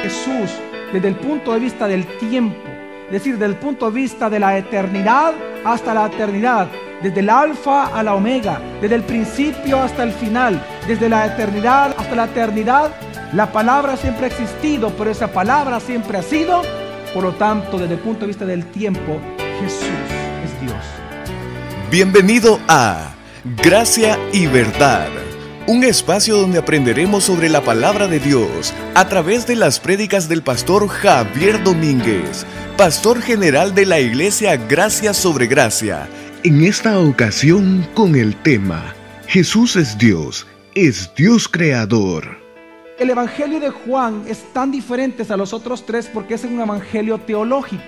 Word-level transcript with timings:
Jesús 0.00 0.50
desde 0.92 1.08
el 1.08 1.16
punto 1.16 1.52
de 1.52 1.60
vista 1.60 1.86
del 1.86 2.06
tiempo, 2.18 2.56
es 3.06 3.12
decir, 3.12 3.34
desde 3.34 3.52
el 3.52 3.58
punto 3.58 3.90
de 3.90 4.00
vista 4.00 4.30
de 4.30 4.38
la 4.38 4.56
eternidad 4.58 5.34
hasta 5.64 5.94
la 5.94 6.06
eternidad, 6.06 6.68
desde 7.02 7.20
el 7.20 7.30
alfa 7.30 7.86
a 7.86 8.02
la 8.02 8.14
omega, 8.14 8.60
desde 8.80 8.96
el 8.96 9.02
principio 9.02 9.80
hasta 9.80 10.02
el 10.02 10.12
final, 10.12 10.62
desde 10.86 11.08
la 11.08 11.26
eternidad 11.26 11.94
hasta 11.98 12.14
la 12.14 12.24
eternidad, 12.24 12.90
la 13.32 13.50
palabra 13.52 13.96
siempre 13.96 14.26
ha 14.26 14.28
existido, 14.28 14.90
pero 14.96 15.10
esa 15.10 15.28
palabra 15.28 15.80
siempre 15.80 16.18
ha 16.18 16.22
sido, 16.22 16.62
por 17.12 17.24
lo 17.24 17.32
tanto, 17.32 17.78
desde 17.78 17.94
el 17.94 18.00
punto 18.00 18.20
de 18.20 18.26
vista 18.28 18.44
del 18.44 18.66
tiempo, 18.66 19.20
Jesús 19.60 19.88
es 20.44 20.60
Dios. 20.60 20.84
Bienvenido 21.90 22.58
a 22.68 23.14
Gracia 23.62 24.18
y 24.32 24.46
Verdad, 24.46 25.08
un 25.68 25.82
espacio 25.82 26.36
donde 26.36 26.58
aprenderemos 26.58 27.24
sobre 27.24 27.48
la 27.48 27.60
palabra 27.60 28.06
de 28.06 28.20
Dios 28.20 28.72
a 28.94 29.08
través 29.08 29.46
de 29.48 29.56
las 29.56 29.80
prédicas 29.80 30.28
del 30.28 30.42
pastor 30.42 30.86
Javier 30.86 31.62
Domínguez, 31.64 32.46
pastor 32.76 33.20
general 33.20 33.74
de 33.74 33.84
la 33.84 33.98
iglesia 33.98 34.56
Gracia 34.56 35.12
sobre 35.12 35.48
Gracia. 35.48 36.08
En 36.44 36.62
esta 36.62 37.00
ocasión 37.00 37.86
con 37.94 38.14
el 38.14 38.36
tema 38.36 38.94
Jesús 39.26 39.74
es 39.74 39.98
Dios, 39.98 40.46
es 40.76 41.10
Dios 41.16 41.48
creador. 41.48 42.38
El 43.00 43.10
Evangelio 43.10 43.58
de 43.58 43.70
Juan 43.70 44.22
es 44.28 44.44
tan 44.52 44.70
diferente 44.70 45.24
a 45.28 45.36
los 45.36 45.52
otros 45.52 45.84
tres 45.84 46.08
porque 46.12 46.34
es 46.34 46.44
un 46.44 46.60
Evangelio 46.60 47.18
teológico. 47.18 47.82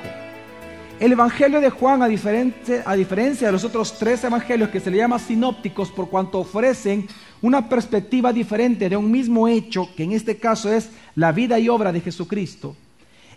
El 1.00 1.12
Evangelio 1.12 1.60
de 1.60 1.70
Juan, 1.70 2.02
a, 2.02 2.08
diferencia 2.08 3.46
de 3.46 3.52
los 3.52 3.62
otros 3.62 3.96
tres 4.00 4.24
Evangelios 4.24 4.70
que 4.70 4.80
se 4.80 4.90
le 4.90 4.96
llama 4.96 5.20
sinópticos 5.20 5.92
por 5.92 6.08
cuanto 6.08 6.40
ofrecen 6.40 7.06
una 7.40 7.68
perspectiva 7.68 8.32
diferente 8.32 8.88
de 8.88 8.96
un 8.96 9.08
mismo 9.08 9.46
hecho, 9.46 9.88
que 9.96 10.02
en 10.02 10.10
este 10.10 10.38
caso 10.38 10.72
es 10.72 10.90
la 11.14 11.30
vida 11.30 11.56
y 11.60 11.68
obra 11.68 11.92
de 11.92 12.00
Jesucristo, 12.00 12.74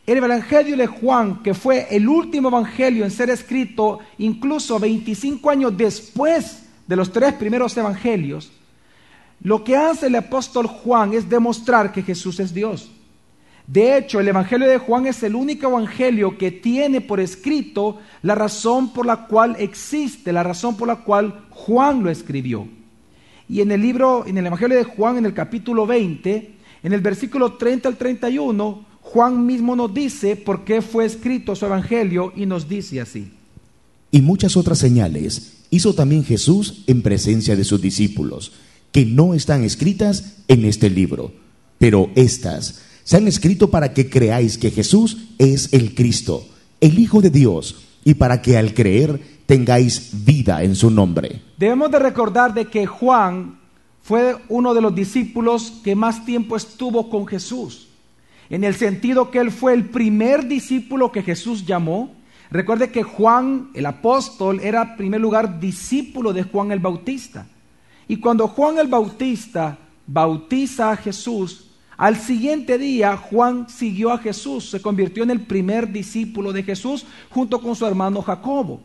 el 0.08 0.18
Evangelio 0.18 0.76
de 0.76 0.88
Juan, 0.88 1.44
que 1.44 1.54
fue 1.54 1.85
el 1.91 2.10
último 2.10 2.48
Evangelio 2.48 3.05
en 3.05 3.12
ser 3.12 3.30
escrito 3.30 4.00
incluso 4.18 4.80
25 4.80 5.48
años 5.52 5.78
después 5.78 6.63
de 6.88 6.96
los 6.96 7.12
tres 7.12 7.34
primeros 7.34 7.78
Evangelios, 7.78 8.52
lo 9.44 9.63
que 9.63 9.78
hace 9.78 10.07
el 10.07 10.16
apóstol 10.16 10.66
Juan 10.66 11.13
es 11.13 11.30
demostrar 11.30 11.91
que 11.91 12.02
Jesús 12.02 12.40
es 12.40 12.55
Dios. 12.55 12.90
De 13.72 13.98
hecho, 13.98 14.20
el 14.20 14.27
Evangelio 14.27 14.68
de 14.68 14.80
Juan 14.80 15.08
es 15.08 15.24
el 15.24 15.34
único 15.34 15.70
Evangelio 15.70 16.38
que 16.38 16.52
tiene 16.52 17.00
por 17.00 17.22
escrito 17.22 18.00
la 18.22 18.36
razón 18.36 18.91
por 18.91 19.05
la 19.05 19.28
cual 19.28 19.55
existe, 19.60 20.34
la 20.34 20.44
razón 20.44 20.76
por 20.76 20.90
la 20.90 20.98
cual 21.05 21.46
Juan 21.52 22.04
lo 22.04 22.10
escribió. 22.10 22.68
Y 23.48 23.62
en 23.62 23.72
el 23.72 23.82
libro, 23.82 24.26
en 24.28 24.38
el 24.38 24.46
Evangelio 24.46 24.76
de 24.76 24.84
Juan, 24.84 25.20
en 25.20 25.26
el 25.26 25.34
capítulo 25.34 25.88
20, 25.88 26.52
en 26.84 26.91
el 26.91 27.00
versículo 27.00 27.54
30 27.54 27.88
al 27.88 27.96
31, 27.96 28.86
Juan 29.00 29.46
mismo 29.46 29.74
nos 29.74 29.94
dice 29.94 30.35
por 30.35 30.66
qué 30.66 30.82
fue 30.82 31.06
escrito 31.06 31.56
su 31.56 31.66
Evangelio 31.66 32.34
y 32.35 32.46
nos 32.46 32.68
dice 32.68 33.00
así. 33.00 33.32
Y 34.12 34.22
muchas 34.22 34.58
otras 34.58 34.80
señales 34.80 35.63
hizo 35.70 35.96
también 35.96 36.26
Jesús 36.26 36.84
en 36.88 37.02
presencia 37.02 37.56
de 37.56 37.63
sus 37.63 37.82
discípulos, 37.82 38.52
que 38.91 39.06
no 39.06 39.34
están 39.34 39.63
escritas 39.63 40.40
en 40.50 40.66
este 40.66 40.90
libro, 40.90 41.32
pero 41.78 42.10
estas 42.16 42.91
se 43.04 43.18
han 43.18 43.27
escrito 43.27 43.70
para 43.70 43.94
que 43.94 44.10
creáis 44.10 44.57
que 44.57 44.71
Jesús 44.71 45.18
es 45.38 45.74
el 45.74 45.96
Cristo, 45.96 46.46
el 46.80 46.99
Hijo 46.99 47.21
de 47.21 47.30
Dios, 47.30 47.88
y 48.04 48.16
para 48.16 48.41
que 48.41 48.57
al 48.57 48.74
creer 48.74 49.20
tengáis 49.46 50.26
vida 50.26 50.63
en 50.63 50.76
su 50.76 50.90
nombre. 50.90 51.41
Debemos 51.57 51.91
de 51.91 51.99
recordar 51.99 52.54
de 52.54 52.66
que 52.66 52.85
Juan 52.85 53.60
fue 54.02 54.35
uno 54.49 54.74
de 54.74 54.82
los 54.82 54.96
discípulos 54.96 55.74
que 55.84 55.96
más 55.96 56.26
tiempo 56.26 56.55
estuvo 56.55 57.10
con 57.10 57.27
Jesús 57.27 57.88
en 58.52 58.66
el 58.66 58.76
sentido 58.76 59.32
que 59.32 59.40
él 59.40 59.49
fue 59.49 59.74
el 59.74 59.85
primer 59.85 60.46
discípulo 60.46 61.10
que 61.10 61.24
Jesús 61.24 61.66
llamó. 61.66 62.13
Recuerde 62.52 62.91
que 62.91 63.02
Juan, 63.02 63.70
el 63.74 63.85
apóstol, 63.85 64.59
era 64.62 64.81
en 64.81 64.97
primer 64.97 65.22
lugar 65.22 65.62
discípulo 65.62 66.33
de 66.33 66.44
Juan 66.44 66.73
el 66.73 66.79
Bautista. 66.79 67.47
Y 68.09 68.18
cuando 68.18 68.50
Juan 68.50 68.78
el 68.78 68.88
Bautista 68.88 69.78
bautiza 70.06 70.91
a 70.91 70.97
Jesús, 70.97 71.70
al 72.01 72.17
siguiente 72.17 72.79
día 72.79 73.16
Juan 73.16 73.69
siguió 73.69 74.12
a 74.12 74.17
Jesús, 74.17 74.72
se 74.72 74.81
convirtió 74.81 75.22
en 75.22 75.29
el 75.29 75.41
primer 75.41 75.91
discípulo 75.91 76.51
de 76.51 76.63
Jesús 76.63 77.06
junto 77.29 77.62
con 77.62 77.75
su 77.75 77.85
hermano 77.85 78.23
Jacobo. 78.23 78.81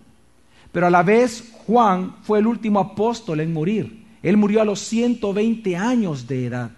Pero 0.71 0.89
a 0.89 0.91
la 0.91 1.03
vez 1.03 1.51
Juan 1.67 2.17
fue 2.25 2.41
el 2.41 2.47
último 2.47 2.79
apóstol 2.79 3.41
en 3.41 3.55
morir. 3.55 4.05
Él 4.23 4.37
murió 4.37 4.61
a 4.61 4.67
los 4.67 4.81
120 4.81 5.75
años 5.79 6.29
de 6.29 6.45
edad. 6.45 6.71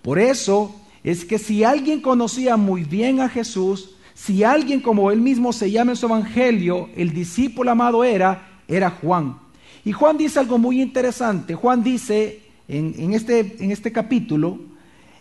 Por 0.00 0.18
eso 0.18 0.74
es 1.04 1.26
que 1.26 1.38
si 1.38 1.62
alguien 1.62 2.00
conocía 2.00 2.56
muy 2.56 2.82
bien 2.82 3.20
a 3.20 3.28
Jesús, 3.28 3.96
si 4.14 4.44
alguien 4.44 4.80
como 4.80 5.10
él 5.10 5.20
mismo 5.20 5.52
se 5.52 5.70
llama 5.70 5.92
en 5.92 5.98
su 5.98 6.06
evangelio, 6.06 6.88
el 6.96 7.12
discípulo 7.12 7.70
amado 7.70 8.02
era, 8.02 8.62
era 8.66 8.88
Juan. 8.88 9.36
Y 9.84 9.92
Juan 9.92 10.16
dice 10.16 10.38
algo 10.38 10.56
muy 10.56 10.80
interesante. 10.80 11.54
Juan 11.54 11.82
dice 11.82 12.40
en, 12.66 13.12
este, 13.12 13.62
en 13.62 13.72
este 13.72 13.92
capítulo, 13.92 14.74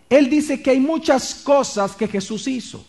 él 0.10 0.30
dice 0.30 0.62
que 0.62 0.72
hay 0.72 0.80
muchas 0.80 1.36
cosas 1.36 1.96
que 1.96 2.08
Jesús 2.08 2.48
hizo. 2.48 2.86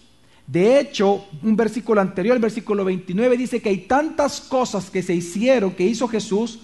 De 0.46 0.78
hecho, 0.78 1.24
un 1.42 1.56
versículo 1.56 2.00
anterior, 2.00 2.36
el 2.36 2.42
versículo 2.42 2.84
29, 2.84 3.36
dice 3.36 3.60
que 3.60 3.70
hay 3.70 3.78
tantas 3.78 4.40
cosas 4.40 4.90
que 4.90 5.02
se 5.02 5.14
hicieron, 5.14 5.72
que 5.72 5.84
hizo 5.84 6.06
Jesús, 6.06 6.60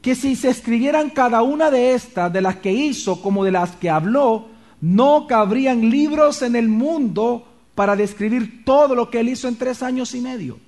que 0.00 0.14
si 0.14 0.36
se 0.36 0.50
escribieran 0.50 1.10
cada 1.10 1.42
una 1.42 1.70
de 1.70 1.94
estas, 1.94 2.32
de 2.32 2.40
las 2.40 2.56
que 2.56 2.72
hizo 2.72 3.20
como 3.20 3.44
de 3.44 3.50
las 3.50 3.72
que 3.72 3.90
habló, 3.90 4.46
no 4.80 5.26
cabrían 5.26 5.90
libros 5.90 6.42
en 6.42 6.54
el 6.54 6.68
mundo 6.68 7.44
para 7.74 7.96
describir 7.96 8.64
todo 8.64 8.94
lo 8.94 9.10
que 9.10 9.20
él 9.20 9.28
hizo 9.28 9.48
en 9.48 9.56
tres 9.56 9.82
años 9.82 10.14
y 10.14 10.20
medio 10.20 10.58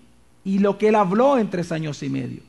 y 0.44 0.58
lo 0.58 0.78
que 0.78 0.88
él 0.88 0.94
habló 0.96 1.38
en 1.38 1.50
tres 1.50 1.70
años 1.70 2.02
y 2.02 2.08
medio. 2.08 2.42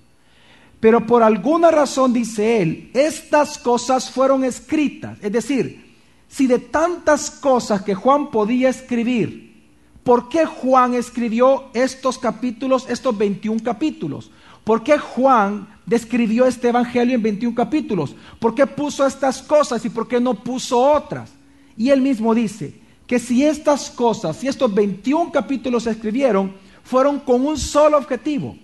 Pero 0.79 1.05
por 1.05 1.21
alguna 1.21 1.69
razón, 1.69 2.11
dice 2.11 2.61
él, 2.61 2.89
estas 2.95 3.59
cosas 3.59 4.09
fueron 4.09 4.43
escritas. 4.43 5.19
Es 5.21 5.31
decir, 5.31 5.90
si 6.31 6.47
de 6.47 6.59
tantas 6.59 7.29
cosas 7.29 7.81
que 7.81 7.93
Juan 7.93 8.31
podía 8.31 8.69
escribir, 8.69 9.67
¿por 10.01 10.29
qué 10.29 10.45
Juan 10.45 10.93
escribió 10.93 11.65
estos 11.73 12.17
capítulos, 12.17 12.85
estos 12.87 13.17
21 13.17 13.61
capítulos? 13.61 14.31
¿Por 14.63 14.81
qué 14.81 14.97
Juan 14.97 15.67
describió 15.85 16.45
este 16.45 16.69
evangelio 16.69 17.15
en 17.15 17.21
21 17.21 17.53
capítulos? 17.53 18.15
¿Por 18.39 18.55
qué 18.55 18.65
puso 18.65 19.05
estas 19.05 19.41
cosas 19.41 19.83
y 19.83 19.89
por 19.89 20.07
qué 20.07 20.21
no 20.21 20.33
puso 20.33 20.79
otras? 20.79 21.31
Y 21.75 21.89
él 21.89 21.99
mismo 21.99 22.33
dice 22.33 22.79
que 23.05 23.19
si 23.19 23.43
estas 23.43 23.89
cosas, 23.89 24.37
si 24.37 24.47
estos 24.47 24.73
21 24.73 25.33
capítulos 25.33 25.83
se 25.83 25.91
escribieron, 25.91 26.53
fueron 26.81 27.19
con 27.19 27.45
un 27.45 27.57
solo 27.57 27.97
objetivo, 27.97 28.55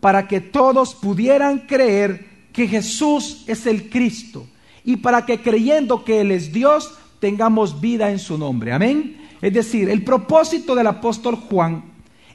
para 0.00 0.26
que 0.26 0.40
todos 0.40 0.92
pudieran 0.92 1.60
creer 1.68 2.48
que 2.52 2.66
Jesús 2.66 3.44
es 3.46 3.64
el 3.66 3.88
Cristo 3.88 4.44
y 4.86 4.96
para 4.96 5.26
que 5.26 5.42
creyendo 5.42 6.04
que 6.04 6.22
Él 6.22 6.30
es 6.30 6.52
Dios, 6.52 6.96
tengamos 7.20 7.80
vida 7.80 8.10
en 8.10 8.18
su 8.18 8.38
nombre. 8.38 8.72
Amén. 8.72 9.28
Es 9.42 9.52
decir, 9.52 9.90
el 9.90 10.02
propósito 10.02 10.74
del 10.74 10.86
apóstol 10.86 11.36
Juan 11.36 11.84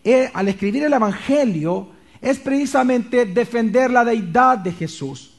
eh, 0.03 0.29
al 0.33 0.47
escribir 0.47 0.83
el 0.83 0.93
Evangelio 0.93 1.89
es 2.21 2.37
precisamente 2.37 3.25
defender 3.25 3.89
la 3.89 4.05
deidad 4.05 4.59
de 4.59 4.71
Jesús 4.71 5.31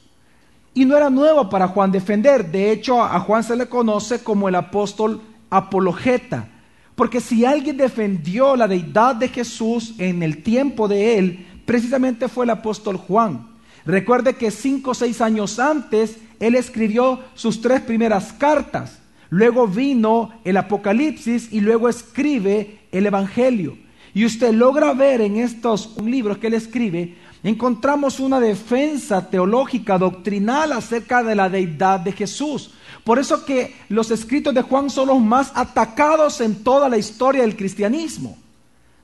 y 0.73 0.85
no 0.85 0.97
era 0.97 1.09
nuevo 1.09 1.49
para 1.49 1.67
Juan 1.67 1.91
defender. 1.91 2.51
De 2.51 2.71
hecho, 2.71 3.01
a 3.01 3.19
Juan 3.19 3.43
se 3.43 3.55
le 3.55 3.67
conoce 3.67 4.23
como 4.23 4.49
el 4.49 4.55
apóstol 4.55 5.21
apologeta. 5.49 6.49
Porque 6.95 7.21
si 7.21 7.45
alguien 7.45 7.77
defendió 7.77 8.55
la 8.55 8.67
deidad 8.67 9.15
de 9.15 9.27
Jesús 9.27 9.93
en 9.97 10.23
el 10.23 10.43
tiempo 10.43 10.87
de 10.87 11.17
él, 11.17 11.47
precisamente 11.65 12.27
fue 12.27 12.45
el 12.45 12.51
apóstol 12.51 12.97
Juan. 12.97 13.49
Recuerde 13.85 14.35
que 14.35 14.51
cinco 14.51 14.91
o 14.91 14.93
seis 14.93 15.21
años 15.21 15.59
antes, 15.59 16.17
él 16.47 16.55
escribió 16.55 17.19
sus 17.33 17.61
tres 17.61 17.81
primeras 17.81 18.33
cartas. 18.33 18.99
Luego 19.29 19.67
vino 19.67 20.31
el 20.43 20.57
Apocalipsis 20.57 21.51
y 21.51 21.61
luego 21.61 21.89
escribe 21.89 22.79
el 22.91 23.05
Evangelio. 23.05 23.77
Y 24.13 24.25
usted 24.25 24.53
logra 24.53 24.93
ver 24.93 25.21
en 25.21 25.37
estos 25.37 25.97
libros 26.01 26.37
que 26.37 26.47
él 26.47 26.53
escribe 26.53 27.15
encontramos 27.43 28.19
una 28.19 28.39
defensa 28.39 29.29
teológica, 29.29 29.97
doctrinal 29.97 30.71
acerca 30.71 31.23
de 31.23 31.35
la 31.35 31.49
deidad 31.49 31.99
de 31.99 32.13
Jesús. 32.13 32.71
Por 33.03 33.19
eso 33.19 33.43
que 33.43 33.75
los 33.89 34.11
escritos 34.11 34.53
de 34.53 34.61
Juan 34.61 34.89
son 34.89 35.09
los 35.09 35.19
más 35.19 35.51
atacados 35.53 36.39
en 36.39 36.63
toda 36.63 36.87
la 36.87 36.97
historia 36.97 37.41
del 37.41 37.57
cristianismo. 37.57 38.37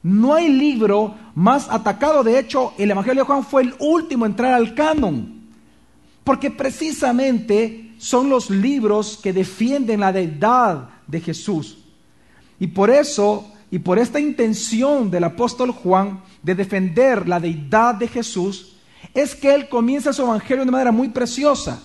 No 0.01 0.33
hay 0.33 0.47
libro 0.47 1.15
más 1.35 1.69
atacado. 1.69 2.23
De 2.23 2.39
hecho, 2.39 2.73
el 2.77 2.91
Evangelio 2.91 3.23
de 3.23 3.27
Juan 3.27 3.43
fue 3.43 3.63
el 3.63 3.75
último 3.79 4.23
a 4.23 4.29
entrar 4.29 4.53
al 4.53 4.73
canon. 4.73 5.38
Porque 6.29 6.51
precisamente 6.51 7.89
son 7.97 8.29
los 8.29 8.51
libros 8.51 9.17
que 9.17 9.33
defienden 9.33 10.01
la 10.01 10.13
deidad 10.13 10.89
de 11.07 11.21
Jesús. 11.21 11.79
Y 12.59 12.67
por 12.67 12.91
eso, 12.91 13.51
y 13.71 13.79
por 13.79 13.97
esta 13.97 14.19
intención 14.19 15.09
del 15.09 15.23
apóstol 15.23 15.71
Juan, 15.71 16.21
de 16.43 16.53
defender 16.53 17.27
la 17.27 17.39
deidad 17.39 17.95
de 17.95 18.07
Jesús 18.07 18.75
es 19.15 19.33
que 19.33 19.55
él 19.55 19.69
comienza 19.69 20.13
su 20.13 20.21
evangelio 20.21 20.57
de 20.57 20.69
una 20.69 20.71
manera 20.73 20.91
muy 20.91 21.09
preciosa, 21.09 21.81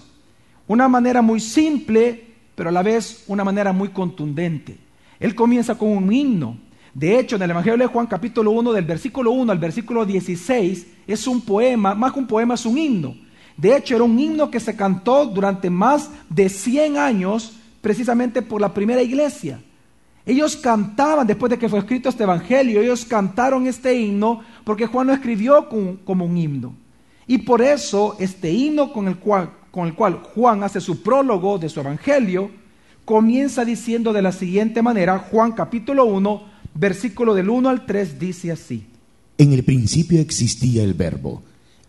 una 0.69 0.89
manera 0.89 1.23
muy 1.23 1.41
simple, 1.41 2.35
pero 2.55 2.69
a 2.69 2.73
la 2.73 2.83
vez 2.83 3.25
una 3.29 3.45
manera 3.45 3.73
muy 3.73 3.89
contundente. 3.89 4.77
Él 5.21 5.35
comienza 5.35 5.79
con 5.79 5.89
un 5.89 6.13
himno. 6.13 6.59
De 6.93 7.19
hecho, 7.19 7.37
en 7.37 7.43
el 7.45 7.51
Evangelio 7.51 7.79
de 7.79 7.87
Juan 7.87 8.07
capítulo 8.07 8.51
1, 8.51 8.75
del 8.75 8.85
versículo 8.85 9.31
1 9.31 9.51
al 9.51 9.59
versículo 9.59 10.05
16, 10.05 10.87
es 11.07 11.27
un 11.27 11.41
poema, 11.41 11.95
más 11.95 12.13
que 12.13 12.19
un 12.19 12.27
poema, 12.27 12.53
es 12.53 12.67
un 12.67 12.77
himno. 12.77 13.24
De 13.57 13.77
hecho, 13.77 13.95
era 13.95 14.05
un 14.05 14.19
himno 14.19 14.51
que 14.51 14.61
se 14.61 14.77
cantó 14.77 15.27
durante 15.27 15.71
más 15.71 16.11
de 16.29 16.49
100 16.49 16.97
años, 16.97 17.53
precisamente 17.81 18.43
por 18.43 18.61
la 18.61 18.75
primera 18.75 19.03
iglesia. 19.03 19.61
Ellos 20.27 20.57
cantaban, 20.57 21.27
después 21.27 21.51
de 21.51 21.59
que 21.59 21.69
fue 21.69 21.79
escrito 21.79 22.09
este 22.09 22.23
Evangelio, 22.23 22.81
ellos 22.81 23.05
cantaron 23.05 23.67
este 23.67 23.95
himno 23.95 24.41
porque 24.65 24.87
Juan 24.87 25.09
lo 25.09 25.13
escribió 25.13 25.69
como 25.69 26.25
un 26.25 26.39
himno. 26.39 26.75
Y 27.27 27.39
por 27.39 27.63
eso 27.63 28.17
este 28.19 28.51
himno 28.51 28.93
con 28.93 29.09
el, 29.09 29.17
cual, 29.17 29.51
Juan 30.35 30.63
hace 30.63 30.81
su 30.81 31.03
prólogo 31.03 31.59
de 31.59 31.69
su 31.69 31.81
Evangelio, 31.81 32.51
comienza 33.05 33.65
diciendo 33.65 34.13
de 34.13 34.23
la 34.23 34.33
siguiente 34.33 34.83
manera, 34.83 35.19
Juan 35.19 35.53
capítulo 35.53 36.07
1, 36.07 36.43
versículo 36.75 37.35
del 37.35 37.51
1 37.51 37.69
al 37.69 37.87
3 37.87 38.19
dice 38.19 38.53
así. 38.53 38.87
En 39.37 39.53
el 39.53 39.63
principio 39.65 40.21
existía 40.21 40.85
el 40.85 40.95
verbo, 40.95 41.43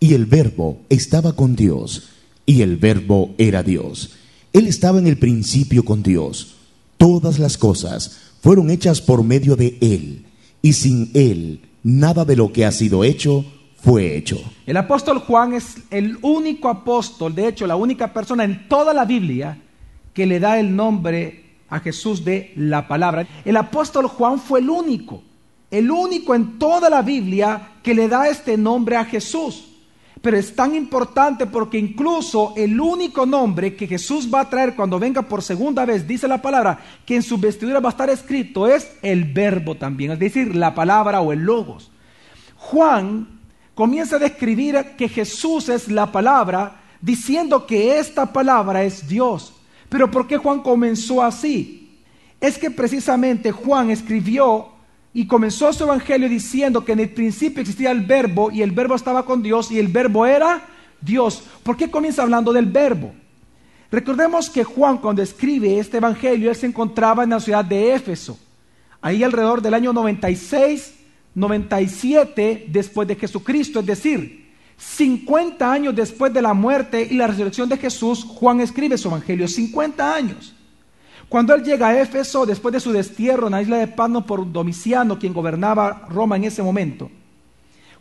y 0.06 0.13
el 0.13 0.28
verbo 0.28 0.81
estaba 0.90 1.36
con 1.36 1.56
Dios, 1.56 2.10
y 2.46 2.62
el 2.62 2.78
verbo 2.78 3.34
era 3.40 3.63
Dios. 3.63 4.13
Él 4.54 4.68
estaba 4.68 5.00
en 5.00 5.07
el 5.07 5.18
principio 5.18 5.84
con 5.84 6.04
Dios. 6.04 6.57
Todas 6.98 7.40
las 7.40 7.57
cosas 7.57 8.34
fueron 8.40 8.69
hechas 8.69 9.02
por 9.02 9.24
medio 9.24 9.56
de 9.56 9.80
Él, 9.81 10.28
y 10.62 10.74
sin 10.74 11.10
Él 11.16 11.62
nada 11.81 12.24
de 12.24 12.36
lo 12.36 12.54
que 12.54 12.66
ha 12.66 12.72
sido 12.72 13.04
hecho 13.04 13.46
fue 13.81 14.16
hecho. 14.16 14.40
El 14.68 14.78
apóstol 14.78 15.18
Juan 15.18 15.56
es 15.56 15.78
el 15.90 16.19
único 16.22 16.69
apóstol, 16.69 17.34
de 17.34 17.48
hecho 17.48 17.66
la 17.66 17.75
única 17.75 18.13
persona 18.13 18.44
en 18.44 18.68
toda 18.69 18.94
la 18.94 19.06
Biblia 19.06 19.60
que 20.13 20.28
le 20.28 20.40
da 20.40 20.60
el 20.60 20.75
nombre 20.75 21.46
a 21.68 21.80
Jesús 21.80 22.24
de 22.24 22.54
la 22.56 22.88
palabra. 22.88 23.28
El 23.44 23.57
apóstol 23.57 24.06
Juan 24.06 24.38
fue 24.38 24.60
el 24.60 24.69
único, 24.69 25.24
el 25.72 25.90
único 25.90 26.36
en 26.36 26.60
toda 26.60 26.92
la 26.92 27.02
Biblia 27.02 27.72
que 27.81 27.96
le 27.96 28.07
da 28.07 28.28
este 28.28 28.56
nombre 28.56 28.98
a 28.98 29.06
Jesús. 29.06 29.72
Pero 30.21 30.38
es 30.38 30.56
tan 30.56 30.75
importante 30.75 31.45
porque 31.45 31.77
incluso 31.77 32.53
el 32.56 32.79
único 32.79 33.25
nombre 33.25 33.75
que 33.75 33.88
Jesús 33.88 34.29
va 34.33 34.41
a 34.41 34.50
traer 34.50 34.75
cuando 34.75 34.97
venga 34.97 35.21
por 35.21 35.44
segunda 35.44 35.85
vez, 35.85 36.07
dice 36.07 36.27
la 36.27 36.41
palabra, 36.41 36.79
que 37.06 37.15
en 37.15 37.23
su 37.23 37.38
vestidura 37.38 37.79
va 37.79 37.89
a 37.89 37.91
estar 37.91 38.09
escrito, 38.09 38.67
es 38.67 38.91
el 39.01 39.25
verbo 39.25 39.75
también, 39.75 40.12
es 40.12 40.19
decir, 40.19 40.56
la 40.56 40.73
palabra 40.73 41.21
o 41.21 41.31
el 41.31 41.39
logos. 41.39 41.91
Juan 42.56 43.27
comienza 43.75 44.15
a 44.15 44.19
describir 44.19 44.95
que 44.97 45.09
Jesús 45.09 45.69
es 45.69 45.89
la 45.89 46.12
palabra, 46.12 46.81
diciendo 47.01 47.68
que 47.68 48.00
esta 48.00 48.31
palabra 48.31 48.83
es 48.83 49.07
Dios. 49.07 49.53
Pero 49.89 50.09
¿por 50.09 50.27
qué 50.27 50.38
Juan 50.38 50.61
comenzó 50.61 51.21
así? 51.21 52.01
Es 52.39 52.57
que 52.57 52.71
precisamente 52.71 53.51
Juan 53.51 53.91
escribió 53.91 54.75
y 55.15 55.27
comenzó 55.27 55.71
su 55.71 55.85
evangelio 55.85 56.27
diciendo 56.27 56.83
que 56.83 56.91
en 56.91 57.00
el 57.00 57.09
principio 57.09 57.62
existía 57.62 57.89
el 57.89 58.01
verbo 58.01 58.51
y 58.51 58.62
el 58.62 58.71
verbo 58.71 58.95
estaba 58.95 59.23
con 59.23 59.41
Dios 59.41 59.71
y 59.71 59.79
el 59.79 59.88
verbo 59.88 60.25
era 60.25 60.62
Dios. 61.00 61.41
¿Por 61.63 61.77
qué 61.77 61.89
comienza 61.89 62.21
hablando 62.21 62.51
del 62.51 62.65
verbo? 62.65 63.13
Recordemos 63.89 64.50
que 64.50 64.65
Juan 64.65 64.97
cuando 64.97 65.21
escribe 65.21 65.79
este 65.79 65.97
evangelio, 65.97 66.50
él 66.50 66.56
se 66.57 66.65
encontraba 66.65 67.23
en 67.23 67.29
la 67.29 67.39
ciudad 67.39 67.63
de 67.63 67.95
Éfeso. 67.95 68.38
Ahí 69.00 69.23
alrededor 69.23 69.62
del 69.62 69.73
año 69.73 69.94
96 69.94 70.95
97 71.33 72.65
después 72.68 73.07
de 73.07 73.15
Jesucristo, 73.15 73.79
es 73.79 73.85
decir, 73.85 74.51
50 74.75 75.71
años 75.71 75.95
después 75.95 76.33
de 76.33 76.41
la 76.41 76.53
muerte 76.53 77.07
y 77.09 77.13
la 77.13 77.27
resurrección 77.27 77.69
de 77.69 77.77
Jesús, 77.77 78.25
Juan 78.25 78.59
escribe 78.59 78.97
su 78.97 79.07
evangelio, 79.07 79.47
50 79.47 80.13
años. 80.13 80.53
Cuando 81.30 81.54
él 81.54 81.63
llega 81.63 81.89
a 81.89 82.00
Éfeso, 82.00 82.45
después 82.45 82.74
de 82.74 82.80
su 82.80 82.92
destierro 82.92 83.48
en 83.48 83.54
la 83.54 83.62
isla 83.62 83.77
de 83.77 83.88
Pano 83.88 84.25
por 84.25 84.51
Domiciano, 84.51 85.18
quien 85.18 85.33
gobernaba 85.33 86.06
Roma 86.10 86.36
en 86.36 86.45
ese 86.45 86.62
momento, 86.62 87.10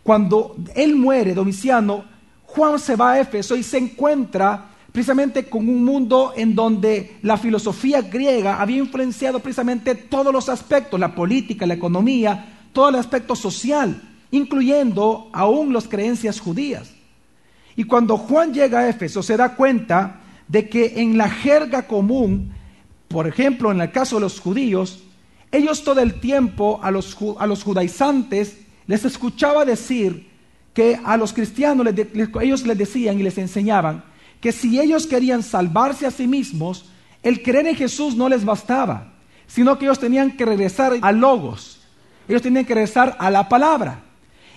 cuando 0.02 0.56
él 0.74 0.96
muere, 0.96 1.34
Domiciano, 1.34 2.04
Juan 2.44 2.78
se 2.78 2.94
va 2.94 3.12
a 3.12 3.20
Éfeso 3.20 3.56
y 3.56 3.62
se 3.62 3.78
encuentra 3.78 4.70
precisamente 4.92 5.48
con 5.48 5.68
un 5.68 5.84
mundo 5.84 6.32
en 6.36 6.54
donde 6.54 7.16
la 7.22 7.36
filosofía 7.36 8.02
griega 8.02 8.60
había 8.60 8.76
influenciado 8.76 9.40
precisamente 9.40 9.96
todos 9.96 10.32
los 10.32 10.48
aspectos, 10.48 11.00
la 11.00 11.16
política, 11.16 11.66
la 11.66 11.74
economía, 11.74 12.68
todo 12.72 12.90
el 12.90 12.94
aspecto 12.94 13.34
social, 13.34 14.00
incluyendo 14.30 15.30
aún 15.32 15.72
las 15.72 15.88
creencias 15.88 16.38
judías. 16.38 16.92
Y 17.74 17.84
cuando 17.84 18.16
Juan 18.16 18.54
llega 18.54 18.80
a 18.80 18.88
Éfeso 18.88 19.20
se 19.20 19.36
da 19.36 19.56
cuenta 19.56 20.20
de 20.46 20.68
que 20.68 21.00
en 21.00 21.18
la 21.18 21.28
jerga 21.28 21.88
común, 21.88 22.53
por 23.14 23.28
ejemplo, 23.28 23.70
en 23.70 23.80
el 23.80 23.92
caso 23.92 24.16
de 24.16 24.22
los 24.22 24.40
judíos, 24.40 25.04
ellos 25.52 25.84
todo 25.84 26.00
el 26.00 26.18
tiempo 26.18 26.80
a 26.82 26.90
los, 26.90 27.16
a 27.38 27.46
los 27.46 27.62
judaizantes 27.62 28.58
les 28.88 29.04
escuchaba 29.04 29.64
decir 29.64 30.28
que 30.74 30.98
a 31.04 31.16
los 31.16 31.32
cristianos 31.32 31.86
ellos 32.42 32.66
les 32.66 32.76
decían 32.76 33.20
y 33.20 33.22
les 33.22 33.38
enseñaban 33.38 34.02
que 34.40 34.50
si 34.50 34.80
ellos 34.80 35.06
querían 35.06 35.44
salvarse 35.44 36.06
a 36.06 36.10
sí 36.10 36.26
mismos, 36.26 36.86
el 37.22 37.40
creer 37.40 37.68
en 37.68 37.76
Jesús 37.76 38.16
no 38.16 38.28
les 38.28 38.44
bastaba, 38.44 39.12
sino 39.46 39.78
que 39.78 39.84
ellos 39.84 40.00
tenían 40.00 40.36
que 40.36 40.44
regresar 40.44 40.94
a 41.00 41.12
Logos, 41.12 41.82
ellos 42.26 42.42
tienen 42.42 42.64
que 42.64 42.74
regresar 42.74 43.16
a 43.20 43.30
la 43.30 43.48
palabra. 43.48 44.02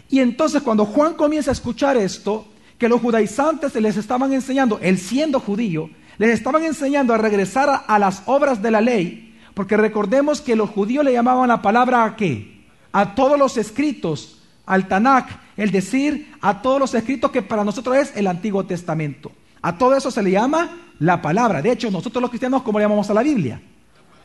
Y 0.10 0.18
entonces 0.20 0.64
cuando 0.64 0.84
Juan 0.84 1.14
comienza 1.14 1.52
a 1.52 1.54
escuchar 1.54 1.96
esto, 1.96 2.48
que 2.80 2.90
los 2.90 3.02
judaizantes 3.02 3.76
les 3.76 3.98
estaban 3.98 4.34
enseñando, 4.34 4.80
él 4.82 4.98
siendo 4.98 5.40
judío, 5.40 5.92
les 6.18 6.32
estaban 6.32 6.64
enseñando 6.64 7.14
a 7.14 7.18
regresar 7.18 7.84
a, 7.88 8.00
las 8.00 8.24
obras 8.26 8.62
de 8.62 8.72
la 8.72 8.82
ley, 8.82 9.36
porque 9.54 9.78
recordemos 9.78 10.42
que 10.42 10.56
los 10.56 10.70
judíos 10.70 11.06
le 11.06 11.14
llamaban 11.14 11.48
la 11.48 11.62
palabra 11.62 12.04
a 12.04 12.16
qué? 12.16 12.66
A 12.92 13.16
todos 13.16 13.38
los 13.38 13.58
escritos, 13.58 14.42
al 14.66 14.88
Tanakh, 14.88 15.30
el 15.56 15.72
decir 15.72 16.34
a 16.42 16.62
todos 16.62 16.80
los 16.80 16.94
escritos 16.94 17.32
que 17.32 17.42
para 17.42 17.64
nosotros 17.64 17.96
es 17.98 18.16
el 18.16 18.28
Antiguo 18.28 18.66
Testamento. 18.66 19.32
A 19.62 19.78
todo 19.78 19.96
eso 19.96 20.12
se 20.12 20.24
le 20.24 20.32
llama 20.32 20.70
la 21.00 21.22
palabra. 21.22 21.62
De 21.62 21.72
hecho, 21.72 21.92
nosotros 21.92 22.22
los 22.22 22.30
cristianos, 22.30 22.64
¿cómo 22.64 22.80
le 22.80 22.86
llamamos 22.86 23.10
a 23.10 23.14
la 23.14 23.24
Biblia? 23.24 23.62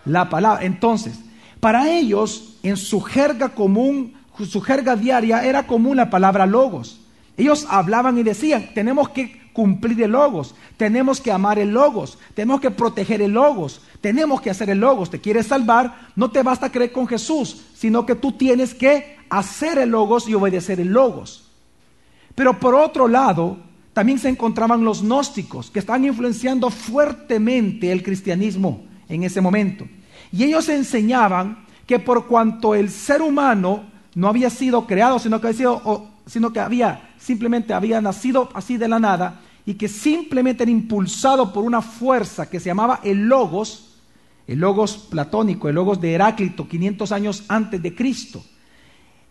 La 0.04 0.28
palabra. 0.28 0.64
Entonces, 0.64 1.18
para 1.60 1.90
ellos, 1.90 2.58
en 2.62 2.76
su 2.76 3.00
jerga 3.00 3.50
común, 3.50 4.14
su 4.46 4.60
jerga 4.60 4.96
diaria, 4.96 5.44
era 5.44 5.66
común 5.66 5.96
la 5.96 6.10
palabra 6.10 6.46
logos. 6.46 7.00
Ellos 7.36 7.66
hablaban 7.68 8.18
y 8.18 8.22
decían, 8.22 8.70
tenemos 8.74 9.08
que 9.10 9.41
cumplir 9.52 10.02
el 10.02 10.12
logos, 10.12 10.54
tenemos 10.76 11.20
que 11.20 11.30
amar 11.30 11.58
el 11.58 11.70
logos, 11.70 12.18
tenemos 12.34 12.60
que 12.60 12.70
proteger 12.70 13.22
el 13.22 13.32
logos, 13.32 13.82
tenemos 14.00 14.40
que 14.40 14.50
hacer 14.50 14.70
el 14.70 14.80
logos. 14.80 15.10
Te 15.10 15.20
quieres 15.20 15.46
salvar, 15.46 16.08
no 16.16 16.30
te 16.30 16.42
basta 16.42 16.72
creer 16.72 16.92
con 16.92 17.06
Jesús, 17.06 17.62
sino 17.74 18.06
que 18.06 18.14
tú 18.14 18.32
tienes 18.32 18.74
que 18.74 19.16
hacer 19.28 19.78
el 19.78 19.90
logos 19.90 20.28
y 20.28 20.34
obedecer 20.34 20.80
el 20.80 20.88
logos. 20.88 21.50
Pero 22.34 22.58
por 22.58 22.74
otro 22.74 23.08
lado, 23.08 23.58
también 23.92 24.18
se 24.18 24.28
encontraban 24.28 24.84
los 24.84 25.02
gnósticos, 25.02 25.70
que 25.70 25.78
estaban 25.78 26.04
influenciando 26.04 26.70
fuertemente 26.70 27.92
el 27.92 28.02
cristianismo 28.02 28.84
en 29.08 29.22
ese 29.22 29.40
momento. 29.40 29.86
Y 30.32 30.44
ellos 30.44 30.68
enseñaban 30.68 31.66
que 31.86 31.98
por 31.98 32.26
cuanto 32.26 32.74
el 32.74 32.90
ser 32.90 33.20
humano 33.20 33.84
no 34.14 34.28
había 34.28 34.48
sido 34.48 34.86
creado, 34.86 35.18
sino 35.18 35.40
que 35.40 35.48
había, 35.48 35.58
sido, 35.58 36.10
sino 36.26 36.52
que 36.52 36.60
había 36.60 37.12
simplemente 37.22 37.72
había 37.72 38.00
nacido 38.00 38.48
así 38.52 38.76
de 38.76 38.88
la 38.88 38.98
nada 38.98 39.40
y 39.64 39.74
que 39.74 39.88
simplemente 39.88 40.64
era 40.64 40.72
impulsado 40.72 41.52
por 41.52 41.64
una 41.64 41.82
fuerza 41.82 42.48
que 42.48 42.58
se 42.58 42.66
llamaba 42.66 43.00
el 43.04 43.28
logos, 43.28 43.96
el 44.46 44.58
logos 44.58 44.96
platónico, 44.96 45.68
el 45.68 45.76
logos 45.76 46.00
de 46.00 46.12
Heráclito, 46.12 46.68
500 46.68 47.12
años 47.12 47.44
antes 47.48 47.80
de 47.80 47.94
Cristo. 47.94 48.42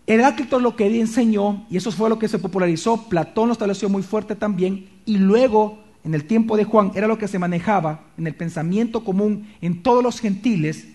Heráclito 0.08 0.60
lo 0.60 0.76
que 0.76 1.00
enseñó, 1.00 1.66
y 1.70 1.78
eso 1.78 1.92
fue 1.92 2.10
lo 2.10 2.18
que 2.18 2.28
se 2.28 2.40
popularizó, 2.40 3.10
Platón 3.10 3.48
lo 3.48 3.54
estableció 3.54 3.90
muy 3.90 4.04
fuerte 4.04 4.36
también, 4.36 4.90
y 5.06 5.18
luego 5.18 5.80
en 6.04 6.16
el 6.16 6.26
tiempo 6.26 6.58
de 6.58 6.64
Juan 6.64 6.92
era 6.96 7.08
lo 7.08 7.18
que 7.18 7.28
se 7.28 7.40
manejaba 7.40 8.06
en 8.18 8.26
el 8.26 8.36
pensamiento 8.36 9.04
común 9.04 9.48
en 9.62 9.84
todos 9.84 10.02
los 10.02 10.20
gentiles, 10.20 10.88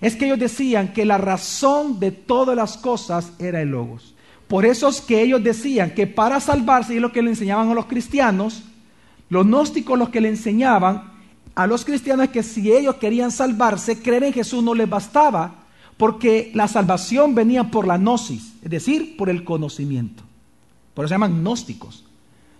es 0.00 0.16
que 0.16 0.26
ellos 0.26 0.38
decían 0.38 0.92
que 0.92 1.04
la 1.04 1.18
razón 1.18 1.98
de 2.00 2.10
todas 2.10 2.56
las 2.56 2.76
cosas 2.76 3.32
era 3.38 3.62
el 3.62 3.70
logos. 3.70 4.14
Por 4.48 4.66
eso 4.66 4.88
es 4.88 5.00
que 5.00 5.22
ellos 5.22 5.42
decían 5.42 5.94
que 5.94 6.06
para 6.06 6.40
salvarse, 6.40 6.92
y 6.92 6.96
es 6.96 7.02
lo 7.02 7.12
que 7.12 7.22
le 7.22 7.30
enseñaban 7.30 7.70
a 7.70 7.74
los 7.74 7.86
cristianos, 7.86 8.64
los 9.32 9.46
gnósticos 9.46 9.98
los 9.98 10.10
que 10.10 10.20
le 10.20 10.28
enseñaban 10.28 11.10
a 11.54 11.66
los 11.66 11.86
cristianos 11.86 12.28
que 12.28 12.42
si 12.42 12.70
ellos 12.70 12.96
querían 12.96 13.30
salvarse, 13.30 14.02
creer 14.02 14.24
en 14.24 14.34
Jesús 14.34 14.62
no 14.62 14.74
les 14.74 14.90
bastaba, 14.90 15.54
porque 15.96 16.50
la 16.52 16.68
salvación 16.68 17.34
venía 17.34 17.64
por 17.64 17.86
la 17.86 17.96
gnosis, 17.96 18.52
es 18.62 18.70
decir, 18.70 19.16
por 19.16 19.30
el 19.30 19.42
conocimiento. 19.42 20.22
Por 20.92 21.06
eso 21.06 21.08
se 21.08 21.14
llaman 21.14 21.40
gnósticos, 21.40 22.04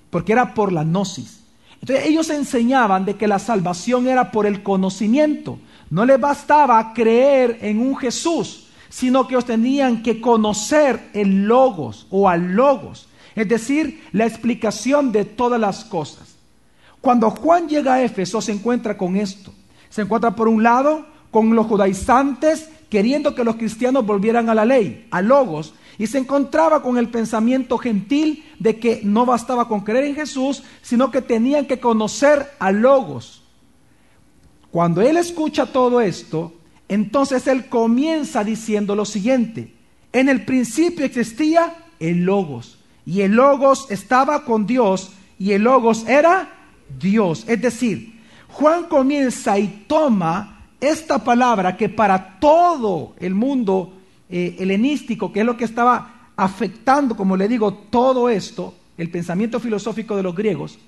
porque 0.09 0.33
era 0.33 0.55
por 0.55 0.73
la 0.73 0.83
gnosis. 0.83 1.43
Entonces 1.79 2.07
ellos 2.07 2.31
enseñaban 2.31 3.05
de 3.05 3.17
que 3.17 3.29
la 3.29 3.39
salvación 3.39 4.09
era 4.09 4.31
por 4.31 4.47
el 4.47 4.63
conocimiento. 4.63 5.59
No 5.91 6.07
les 6.07 6.19
bastaba 6.19 6.95
creer 6.95 7.59
en 7.61 7.81
un 7.81 7.99
Jesús, 7.99 8.69
sino 8.89 9.29
que 9.29 9.35
ellos 9.35 9.45
tenían 9.45 10.03
que 10.03 10.23
conocer 10.23 11.11
el 11.13 11.45
logos 11.45 12.07
o 12.09 12.31
al 12.31 12.55
logos, 12.55 13.09
es 13.35 13.47
decir, 13.47 14.05
la 14.13 14.25
explicación 14.25 15.13
de 15.13 15.27
todas 15.27 15.61
las 15.61 15.85
cosas. 15.85 16.32
Cuando 17.03 17.31
Juan 17.31 17.69
llega 17.69 17.95
a 17.95 18.03
Éfeso 18.03 18.41
se 18.41 18.53
encuentra 18.53 18.97
con 18.97 19.17
esto. 19.17 19.53
Se 19.91 20.03
encuentra 20.03 20.35
por 20.35 20.49
un 20.49 20.63
lado 20.63 21.05
con 21.31 21.55
los 21.55 21.67
judaizantes 21.67 22.71
queriendo 22.89 23.35
que 23.35 23.43
los 23.43 23.57
cristianos 23.57 24.07
volvieran 24.07 24.49
a 24.49 24.55
la 24.55 24.65
ley, 24.65 25.09
a 25.11 25.21
logos, 25.21 25.75
y 25.99 26.07
se 26.07 26.19
encontraba 26.19 26.83
con 26.83 26.99
el 26.99 27.09
pensamiento 27.09 27.77
gentil 27.79 28.45
de 28.59 28.79
que 28.79 29.01
no 29.03 29.27
bastaba 29.27 29.67
con 29.67 29.81
creer 29.81 30.05
en 30.05 30.15
Jesús, 30.15 30.63
sino 30.81 31.11
que 31.11 31.23
tenían 31.23 31.67
que 31.67 31.81
conocer 31.81 32.51
a 32.59 32.71
logos. 32.71 33.43
Cuando 34.71 35.01
él 35.01 35.17
escucha 35.17 35.67
todo 35.67 36.01
esto, 36.01 36.53
entonces 36.87 37.47
él 37.47 37.69
comienza 37.69 38.45
diciendo 38.45 38.95
lo 38.95 39.07
siguiente, 39.07 39.75
en 40.13 40.29
el 40.29 40.45
principio 40.45 41.05
existía 41.05 41.75
el 41.99 42.25
logos, 42.25 42.79
y 43.05 43.23
el 43.23 43.33
logos 43.33 43.91
estaba 43.91 44.45
con 44.45 44.67
Dios, 44.67 45.13
y 45.39 45.53
el 45.53 45.63
logos 45.63 46.07
era 46.07 46.62
Dios. 46.99 47.45
Es 47.47 47.61
decir, 47.61 48.21
Juan 48.49 48.85
comienza 48.85 49.59
y 49.59 49.85
toma 49.87 50.69
esta 50.81 51.23
palabra 51.23 51.77
que 51.77 51.89
para 51.89 52.39
todo 52.41 53.15
el 53.19 53.35
mundo 53.35 53.95
eh, 54.29 54.57
helenístico, 54.59 55.33
que 55.33 55.41
es 55.41 55.47
lo 55.47 55.57
que 55.57 55.65
estaba 55.65 56.31
afectando, 56.37 57.17
como 57.17 57.37
le 57.37 57.49
digo, 57.49 57.73
todo 57.73 58.29
esto, 58.29 58.75
el 58.97 59.11
pensamiento 59.11 59.61
filosófico 59.61 60.17
de 60.17 60.23
los 60.23 60.35
griegos, 60.35 60.79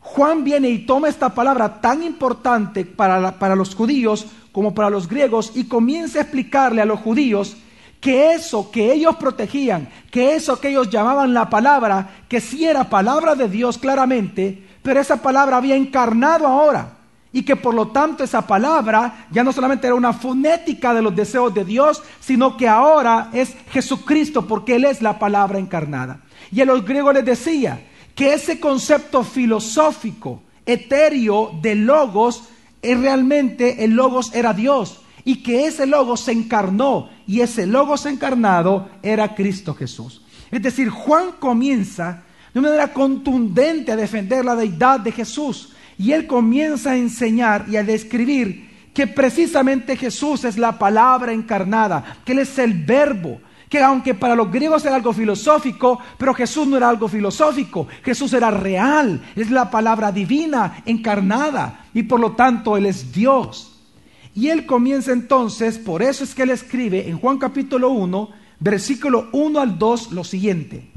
Juan 0.00 0.44
viene 0.44 0.70
y 0.70 0.86
toma 0.86 1.08
esta 1.08 1.34
palabra 1.34 1.80
tan 1.80 2.02
importante 2.02 2.84
para, 2.84 3.38
para 3.38 3.56
los 3.56 3.74
judíos 3.74 4.26
como 4.52 4.72
para 4.72 4.88
los 4.88 5.08
griegos 5.08 5.52
y 5.54 5.64
comienza 5.64 6.18
a 6.18 6.22
explicarle 6.22 6.80
a 6.80 6.86
los 6.86 7.00
judíos 7.00 7.56
que 8.00 8.32
eso 8.32 8.70
que 8.70 8.92
ellos 8.92 9.16
protegían, 9.16 9.88
que 10.10 10.34
eso 10.34 10.60
que 10.60 10.68
ellos 10.68 10.90
llamaban 10.90 11.34
la 11.34 11.50
palabra, 11.50 12.24
que 12.28 12.40
sí 12.40 12.64
era 12.64 12.88
palabra 12.88 13.34
de 13.34 13.48
Dios 13.48 13.78
claramente, 13.78 14.65
pero 14.86 15.00
esa 15.00 15.16
palabra 15.16 15.56
había 15.56 15.74
encarnado 15.74 16.46
ahora. 16.46 16.92
Y 17.32 17.42
que 17.42 17.56
por 17.56 17.74
lo 17.74 17.88
tanto 17.88 18.22
esa 18.22 18.46
palabra 18.46 19.26
ya 19.32 19.42
no 19.42 19.52
solamente 19.52 19.88
era 19.88 19.96
una 19.96 20.12
fonética 20.12 20.94
de 20.94 21.02
los 21.02 21.14
deseos 21.14 21.52
de 21.52 21.64
Dios, 21.64 22.04
sino 22.20 22.56
que 22.56 22.68
ahora 22.68 23.28
es 23.32 23.56
Jesucristo, 23.70 24.46
porque 24.46 24.76
Él 24.76 24.84
es 24.84 25.02
la 25.02 25.18
palabra 25.18 25.58
encarnada. 25.58 26.20
Y 26.52 26.60
a 26.60 26.64
los 26.64 26.84
griegos 26.84 27.14
les 27.14 27.24
decía 27.24 27.84
que 28.14 28.32
ese 28.32 28.60
concepto 28.60 29.24
filosófico, 29.24 30.42
etéreo 30.64 31.50
de 31.60 31.74
logos, 31.74 32.44
es 32.80 33.00
realmente 33.00 33.84
el 33.84 33.90
logos 33.90 34.32
era 34.34 34.52
Dios 34.52 35.00
y 35.24 35.42
que 35.42 35.66
ese 35.66 35.86
logos 35.86 36.20
se 36.20 36.30
encarnó 36.30 37.10
y 37.26 37.40
ese 37.40 37.66
logos 37.66 38.06
encarnado 38.06 38.88
era 39.02 39.34
Cristo 39.34 39.74
Jesús. 39.74 40.22
Es 40.52 40.62
decir, 40.62 40.90
Juan 40.90 41.32
comienza 41.40 42.22
de 42.56 42.60
una 42.60 42.70
manera 42.70 42.90
contundente 42.94 43.92
a 43.92 43.96
defender 43.96 44.42
la 44.42 44.56
deidad 44.56 45.00
de 45.00 45.12
Jesús 45.12 45.74
y 45.98 46.12
él 46.12 46.26
comienza 46.26 46.92
a 46.92 46.96
enseñar 46.96 47.66
y 47.68 47.76
a 47.76 47.84
describir 47.84 48.70
que 48.94 49.06
precisamente 49.06 49.94
Jesús 49.94 50.42
es 50.42 50.56
la 50.56 50.78
palabra 50.78 51.34
encarnada, 51.34 52.16
que 52.24 52.32
Él 52.32 52.38
es 52.38 52.58
el 52.58 52.72
verbo, 52.72 53.42
que 53.68 53.82
aunque 53.82 54.14
para 54.14 54.34
los 54.34 54.50
griegos 54.50 54.86
era 54.86 54.96
algo 54.96 55.12
filosófico, 55.12 56.00
pero 56.16 56.32
Jesús 56.32 56.66
no 56.66 56.78
era 56.78 56.88
algo 56.88 57.08
filosófico, 57.08 57.88
Jesús 58.02 58.32
era 58.32 58.50
real, 58.50 59.20
es 59.36 59.50
la 59.50 59.70
palabra 59.70 60.10
divina 60.10 60.82
encarnada 60.86 61.84
y 61.92 62.04
por 62.04 62.20
lo 62.20 62.32
tanto 62.32 62.78
Él 62.78 62.86
es 62.86 63.12
Dios. 63.12 63.82
Y 64.34 64.48
él 64.48 64.64
comienza 64.64 65.12
entonces, 65.12 65.76
por 65.76 66.02
eso 66.02 66.24
es 66.24 66.34
que 66.34 66.44
él 66.44 66.50
escribe 66.50 67.06
en 67.06 67.18
Juan 67.18 67.36
capítulo 67.36 67.90
1, 67.90 68.30
versículo 68.60 69.28
1 69.32 69.60
al 69.60 69.78
2 69.78 70.12
lo 70.12 70.24
siguiente. 70.24 70.95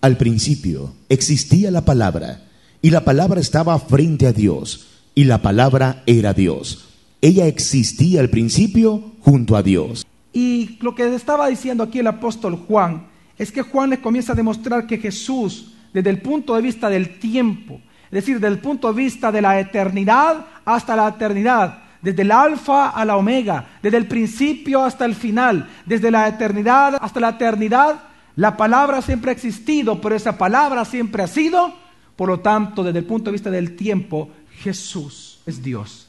Al 0.00 0.16
principio 0.16 0.94
existía 1.08 1.70
la 1.70 1.84
palabra, 1.84 2.42
y 2.82 2.90
la 2.90 3.04
palabra 3.04 3.40
estaba 3.40 3.78
frente 3.78 4.26
a 4.26 4.32
Dios, 4.32 4.86
y 5.14 5.24
la 5.24 5.42
palabra 5.42 6.02
era 6.06 6.32
Dios. 6.32 6.88
Ella 7.20 7.46
existía 7.46 8.20
al 8.20 8.30
principio 8.30 9.12
junto 9.20 9.56
a 9.56 9.62
Dios. 9.62 10.06
Y 10.32 10.78
lo 10.80 10.94
que 10.94 11.14
estaba 11.14 11.48
diciendo 11.48 11.82
aquí 11.82 11.98
el 11.98 12.06
apóstol 12.06 12.56
Juan 12.68 13.06
es 13.38 13.50
que 13.50 13.62
Juan 13.62 13.90
le 13.90 14.00
comienza 14.00 14.32
a 14.32 14.36
demostrar 14.36 14.86
que 14.86 14.98
Jesús, 14.98 15.72
desde 15.92 16.10
el 16.10 16.20
punto 16.20 16.54
de 16.54 16.62
vista 16.62 16.90
del 16.90 17.18
tiempo, 17.18 17.80
es 18.04 18.12
decir, 18.12 18.36
desde 18.36 18.54
el 18.54 18.60
punto 18.60 18.92
de 18.92 19.02
vista 19.02 19.32
de 19.32 19.42
la 19.42 19.58
eternidad 19.58 20.46
hasta 20.64 20.94
la 20.94 21.08
eternidad, 21.08 21.78
desde 22.02 22.22
el 22.22 22.30
alfa 22.30 22.90
a 22.90 23.04
la 23.04 23.16
omega, 23.16 23.66
desde 23.82 23.96
el 23.96 24.06
principio 24.06 24.84
hasta 24.84 25.04
el 25.04 25.14
final, 25.14 25.68
desde 25.86 26.10
la 26.10 26.28
eternidad 26.28 26.96
hasta 27.00 27.18
la 27.18 27.30
eternidad, 27.30 28.04
la 28.36 28.56
palabra 28.56 29.00
siempre 29.00 29.30
ha 29.30 29.34
existido, 29.34 30.00
pero 30.00 30.14
esa 30.14 30.36
palabra 30.36 30.84
siempre 30.84 31.22
ha 31.22 31.26
sido, 31.26 31.74
por 32.16 32.28
lo 32.28 32.40
tanto, 32.40 32.84
desde 32.84 32.98
el 32.98 33.06
punto 33.06 33.30
de 33.30 33.32
vista 33.32 33.50
del 33.50 33.76
tiempo, 33.76 34.30
Jesús 34.58 35.40
es 35.46 35.62
Dios. 35.62 36.08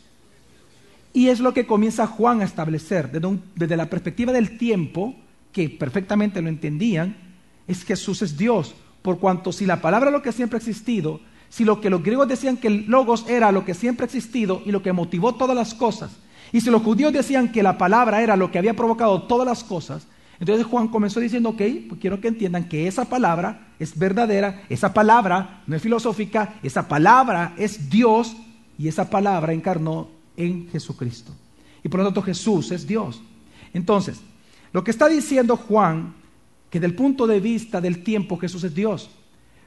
Y 1.14 1.30
es 1.30 1.40
lo 1.40 1.54
que 1.54 1.66
comienza 1.66 2.06
Juan 2.06 2.42
a 2.42 2.44
establecer. 2.44 3.10
Desde, 3.56 3.78
la 3.78 3.90
perspectiva 3.90 4.34
del 4.34 4.58
tiempo, 4.58 5.16
que 5.54 5.70
perfectamente 5.70 6.42
lo 6.42 6.50
entendían, 6.50 7.16
es 7.66 7.84
Jesús 7.84 8.22
es 8.22 8.38
Dios, 8.38 8.76
por 9.02 9.20
cuanto 9.20 9.54
si 9.54 9.66
la 9.66 9.82
palabra 9.82 10.10
es 10.10 10.14
lo 10.14 10.22
que 10.22 10.34
siempre 10.34 10.58
ha 10.58 10.60
existido, 10.60 11.22
si 11.50 11.64
lo 11.64 11.80
que 11.80 11.90
los 11.90 12.04
griegos 12.04 12.28
decían 12.28 12.58
que 12.58 12.68
el 12.68 12.86
logos 12.88 13.26
era 13.30 13.54
lo 13.54 13.64
que 13.64 13.74
siempre 13.74 14.04
ha 14.04 14.08
existido 14.08 14.62
y 14.66 14.72
lo 14.72 14.84
que 14.84 14.92
motivó 14.92 15.36
todas 15.36 15.56
las 15.56 15.74
cosas, 15.74 16.12
y 16.52 16.62
si 16.62 16.70
los 16.70 16.82
judíos 16.82 17.14
decían 17.14 17.52
que 17.52 17.64
la 17.64 17.78
palabra 17.78 18.22
era 18.22 18.36
lo 18.36 18.52
que 18.52 18.58
había 18.58 18.76
provocado 18.76 19.24
todas 19.24 19.48
las 19.48 19.64
cosas, 19.64 20.08
entonces 20.40 20.66
Juan 20.66 20.88
comenzó 20.88 21.20
diciendo, 21.20 21.50
ok, 21.50 21.62
pues 21.90 22.02
quiero 22.02 22.22
que 22.22 22.28
entiendan 22.28 22.70
que 22.70 22.88
esa 22.88 23.06
palabra 23.06 23.70
es 23.80 23.98
verdadera, 23.98 24.64
esa 24.70 24.94
palabra 24.94 25.64
no 25.66 25.76
es 25.76 25.82
filosófica, 25.82 26.56
esa 26.62 26.88
palabra 26.88 27.54
es 27.58 27.90
Dios 27.90 28.36
y 28.78 28.88
esa 28.88 29.10
palabra 29.10 29.54
encarnó 29.54 30.10
en 30.36 30.70
Jesucristo. 30.70 31.34
Y 31.84 31.90
por 31.90 32.00
lo 32.00 32.06
tanto 32.06 32.22
Jesús 32.22 32.72
es 32.72 32.86
Dios. 32.86 33.22
Entonces, 33.74 34.22
lo 34.72 34.84
que 34.84 34.92
está 34.92 35.08
diciendo 35.08 35.58
Juan, 35.58 36.14
que 36.70 36.80
del 36.80 36.94
punto 36.94 37.26
de 37.26 37.40
vista 37.40 37.82
del 37.82 38.04
tiempo 38.04 38.38
Jesús 38.38 38.64
es 38.64 38.76
Dios, 38.76 39.10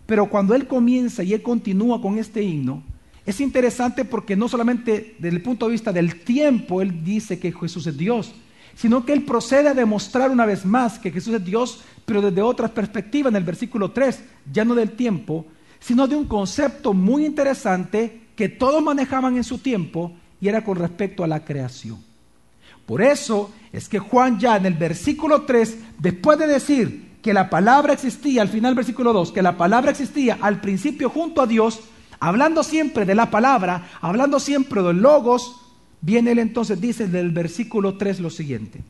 pero 0.07 0.29
cuando 0.29 0.55
él 0.55 0.67
comienza 0.67 1.23
y 1.23 1.35
él 1.35 1.43
continúa 1.43 2.01
con 2.01 2.19
este 2.19 2.43
himno, 2.43 2.83
es 3.27 3.41
interesante 3.41 4.05
porque 4.05 4.37
no 4.37 4.49
solamente 4.49 5.17
desde 5.19 5.37
el 5.37 5.43
punto 5.43 5.67
de 5.67 5.73
vista 5.73 5.93
del 5.93 6.21
tiempo 6.23 6.81
él 6.81 7.05
dice 7.05 7.39
que 7.39 7.53
Jesús 7.53 7.87
es 7.87 7.97
Dios, 7.97 8.35
sino 8.81 9.05
que 9.05 9.13
él 9.13 9.25
procede 9.27 9.69
a 9.69 9.75
demostrar 9.75 10.31
una 10.31 10.47
vez 10.47 10.65
más 10.65 10.99
que 10.99 11.11
Jesús 11.11 11.35
es 11.35 11.45
Dios, 11.45 11.83
pero 12.07 12.23
desde 12.23 12.41
otra 12.41 12.69
perspectiva 12.69 13.29
en 13.29 13.37
el 13.37 13.45
versículo 13.45 13.91
3, 13.91 14.21
ya 14.51 14.65
no 14.65 14.75
del 14.75 14.93
tiempo, 14.93 15.45
sino 15.81 16.07
de 16.07 16.17
un 16.17 16.25
concepto 16.25 16.95
muy 16.95 17.27
interesante 17.27 18.29
que 18.35 18.49
todos 18.49 18.83
manejaban 18.83 19.37
en 19.37 19.45
su 19.45 19.59
tiempo 19.59 20.13
y 20.41 20.49
era 20.49 20.65
con 20.65 20.79
respecto 20.79 21.23
a 21.23 21.27
la 21.27 21.45
creación. 21.45 22.03
Por 22.87 23.03
eso 23.03 23.51
es 23.71 23.87
que 23.87 23.99
Juan 23.99 24.41
ya 24.41 24.57
en 24.57 24.65
el 24.65 24.75
versículo 24.75 25.43
3, 25.43 25.77
después 25.99 26.39
de 26.39 26.47
decir 26.47 27.19
que 27.21 27.35
la 27.35 27.51
palabra 27.51 27.93
existía, 27.93 28.41
al 28.41 28.49
final 28.49 28.75
versículo 28.75 29.13
2, 29.13 29.33
que 29.33 29.43
la 29.43 29.59
palabra 29.59 29.91
existía 29.91 30.39
al 30.41 30.63
principio 30.63 31.11
junto 31.11 31.43
a 31.43 31.47
Dios, 31.47 31.81
hablando 32.19 32.63
siempre 32.63 33.05
de 33.05 33.15
la 33.15 33.31
palabra, 33.31 33.91
hablando 34.01 34.41
siempre 34.41 34.83
de 34.83 34.95
logos, 34.95 35.70
viene 36.01 36.33
él 36.33 36.39
entonces, 36.39 36.81
dice 36.81 37.07
del 37.07 37.31
versículo 37.31 37.97
3 37.97 38.21
lo 38.21 38.31
siguiente. 38.31 38.83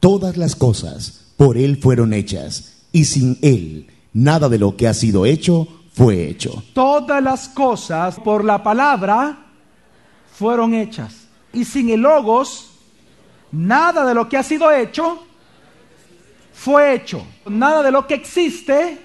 Todas 0.00 0.36
las 0.36 0.54
cosas 0.54 1.32
por 1.36 1.58
Él 1.58 1.76
fueron 1.76 2.12
hechas, 2.12 2.82
y 2.92 3.04
sin 3.04 3.38
Él 3.42 3.88
nada 4.12 4.48
de 4.48 4.58
lo 4.58 4.76
que 4.76 4.88
ha 4.88 4.94
sido 4.94 5.26
hecho 5.26 5.68
fue 5.92 6.28
hecho. 6.28 6.62
Todas 6.72 7.22
las 7.22 7.48
cosas 7.48 8.18
por 8.20 8.44
la 8.44 8.62
palabra 8.62 9.46
fueron 10.32 10.74
hechas, 10.74 11.26
y 11.52 11.64
sin 11.64 11.90
el 11.90 12.00
logos, 12.00 12.70
nada 13.50 14.04
de 14.06 14.14
lo 14.14 14.28
que 14.28 14.36
ha 14.36 14.42
sido 14.42 14.70
hecho 14.70 15.24
fue 16.52 16.94
hecho. 16.94 17.24
Nada 17.46 17.82
de 17.82 17.90
lo 17.90 18.06
que 18.06 18.14
existe 18.14 18.98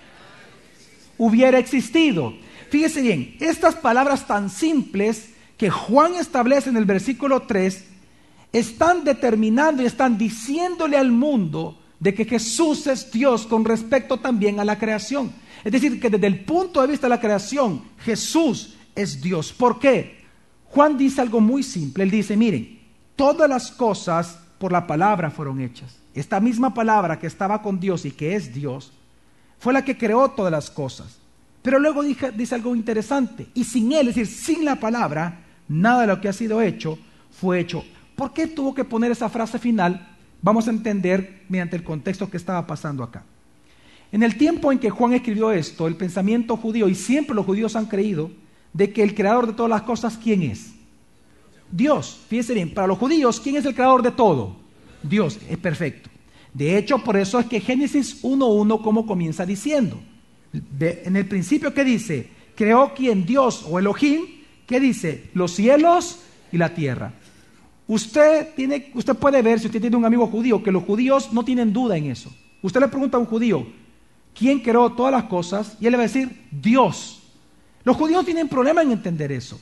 hubiera 1.18 1.58
existido. 1.58 2.34
Fíjese 2.70 3.02
bien, 3.02 3.38
estas 3.40 3.76
palabras 3.76 4.26
tan 4.26 4.50
simples 4.50 5.33
que 5.64 5.70
Juan 5.70 6.16
establece 6.16 6.70
en 6.70 6.76
el 6.76 6.84
versículo 6.84 7.44
3 7.44 7.86
están 8.52 9.06
determinando 9.06 9.82
y 9.82 9.86
están 9.86 10.18
diciéndole 10.18 10.98
al 10.98 11.10
mundo 11.10 11.80
de 12.02 12.14
que 12.14 12.26
Jesús 12.26 12.86
es 12.88 13.10
Dios 13.10 13.48
con 13.48 13.64
respecto 13.64 14.18
también 14.18 14.60
a 14.60 14.66
la 14.66 14.78
creación. 14.78 15.32
Es 15.64 15.72
decir, 15.72 16.02
que 16.02 16.10
desde 16.10 16.28
el 16.28 16.44
punto 16.44 16.82
de 16.82 16.90
vista 16.90 17.08
de 17.08 17.12
la 17.12 17.22
creación, 17.22 17.82
Jesús 18.00 18.76
es 18.94 19.22
Dios. 19.22 19.54
¿Por 19.54 19.80
qué? 19.80 20.26
Juan 20.66 20.98
dice 20.98 21.22
algo 21.22 21.40
muy 21.40 21.64
simple. 21.64 22.04
Él 22.04 22.12
dice, 22.12 22.36
miren, 22.36 22.82
todas 23.16 23.50
las 23.50 23.72
cosas 23.72 24.38
por 24.58 24.74
la 24.74 24.86
palabra 24.86 25.32
fueron 25.32 25.62
hechas. 25.62 25.96
Esta 26.14 26.42
misma 26.42 26.74
palabra 26.74 27.18
que 27.20 27.28
estaba 27.28 27.62
con 27.62 27.80
Dios 27.80 28.04
y 28.04 28.12
que 28.12 28.36
es 28.36 28.54
Dios, 28.54 28.92
fue 29.60 29.72
la 29.72 29.86
que 29.86 29.98
creó 29.98 30.30
todas 30.32 30.52
las 30.52 30.70
cosas. 30.70 31.20
Pero 31.62 31.80
luego 31.80 32.04
dice, 32.04 32.54
algo 32.54 32.76
interesante. 32.76 33.48
Y 33.54 33.64
sin 33.64 33.94
Él, 33.94 34.10
es 34.10 34.16
decir, 34.16 34.28
sin 34.28 34.66
la 34.66 34.76
palabra, 34.76 35.43
nada 35.68 36.02
de 36.02 36.08
lo 36.08 36.22
que 36.22 36.30
ha 36.30 36.34
sido 36.34 36.62
hecho 36.62 36.98
fue 37.32 37.60
hecho. 37.60 37.84
¿Por 38.16 38.34
qué 38.34 38.48
tuvo 38.48 38.74
que 38.74 38.84
poner 38.84 39.12
esa 39.12 39.30
frase 39.30 39.60
final? 39.60 40.08
Vamos 40.42 40.68
a 40.68 40.72
entender 40.72 41.44
mediante 41.50 41.76
el 41.76 41.84
contexto 41.84 42.30
que 42.30 42.38
estaba 42.38 42.66
pasando 42.68 43.04
acá. 43.04 43.24
En 44.12 44.22
el 44.22 44.38
tiempo 44.38 44.72
en 44.72 44.80
que 44.80 44.90
Juan 44.90 45.14
escribió 45.14 45.52
esto, 45.52 45.88
el 45.88 45.96
pensamiento 45.96 46.56
judío, 46.56 46.88
y 46.88 46.96
siempre 46.96 47.36
los 47.36 47.46
judíos 47.46 47.76
han 47.76 47.88
creído, 47.88 48.30
de 48.72 48.92
que 48.92 49.04
el 49.04 49.16
creador 49.16 49.48
de 49.48 49.54
todas 49.54 49.70
las 49.70 49.84
cosas, 49.84 50.18
¿quién 50.18 50.44
es? 50.44 50.74
Dios. 51.72 52.20
Fíjense 52.28 52.54
bien, 52.54 52.74
para 52.74 52.88
los 52.88 52.98
judíos, 52.98 53.40
¿quién 53.40 53.56
es 53.56 53.66
el 53.66 53.74
creador 53.74 54.04
de 54.04 54.12
todo? 54.12 54.56
Dios, 55.02 55.40
es 55.50 55.58
perfecto. 55.58 56.10
De 56.54 56.78
hecho, 56.78 57.00
por 57.00 57.18
eso 57.18 57.40
es 57.40 57.48
que 57.48 57.60
Génesis 57.60 58.24
1.1 58.24 58.82
como 58.84 59.08
comienza 59.08 59.46
diciendo. 59.46 60.00
en 60.54 61.16
el 61.16 61.28
principio 61.28 61.74
que 61.74 61.84
dice, 61.84 62.30
creó 62.56 62.94
quien 62.94 63.26
Dios 63.26 63.66
o 63.68 63.80
Elohim, 63.80 64.26
¿qué 64.66 64.80
dice? 64.80 65.30
Los 65.34 65.54
cielos 65.54 66.20
y 66.52 66.58
la 66.58 66.74
tierra. 66.74 67.14
Usted, 67.88 68.54
tiene, 68.56 68.92
usted 68.94 69.16
puede 69.16 69.42
ver, 69.42 69.60
si 69.60 69.68
usted 69.68 69.82
tiene 69.82 69.98
un 69.98 70.06
amigo 70.06 70.28
judío, 70.28 70.64
que 70.64 70.72
los 70.72 70.84
judíos 70.84 71.34
no 71.34 71.44
tienen 71.44 71.74
duda 71.74 71.98
en 71.98 72.06
eso. 72.06 72.34
Usted 72.62 72.80
le 72.80 72.88
pregunta 72.88 73.18
a 73.18 73.20
un 73.20 73.26
judío, 73.26 73.68
¿quién 74.34 74.60
creó 74.60 74.92
todas 74.94 75.12
las 75.12 75.26
cosas? 75.26 75.76
Y 75.80 75.86
él 75.86 75.92
le 75.92 75.98
va 75.98 76.04
a 76.04 76.08
decir, 76.08 76.48
Dios. 76.50 77.24
Los 77.84 77.98
judíos 77.98 78.24
tienen 78.24 78.48
problema 78.48 78.82
en 78.82 78.92
entender 78.92 79.32
eso. 79.32 79.60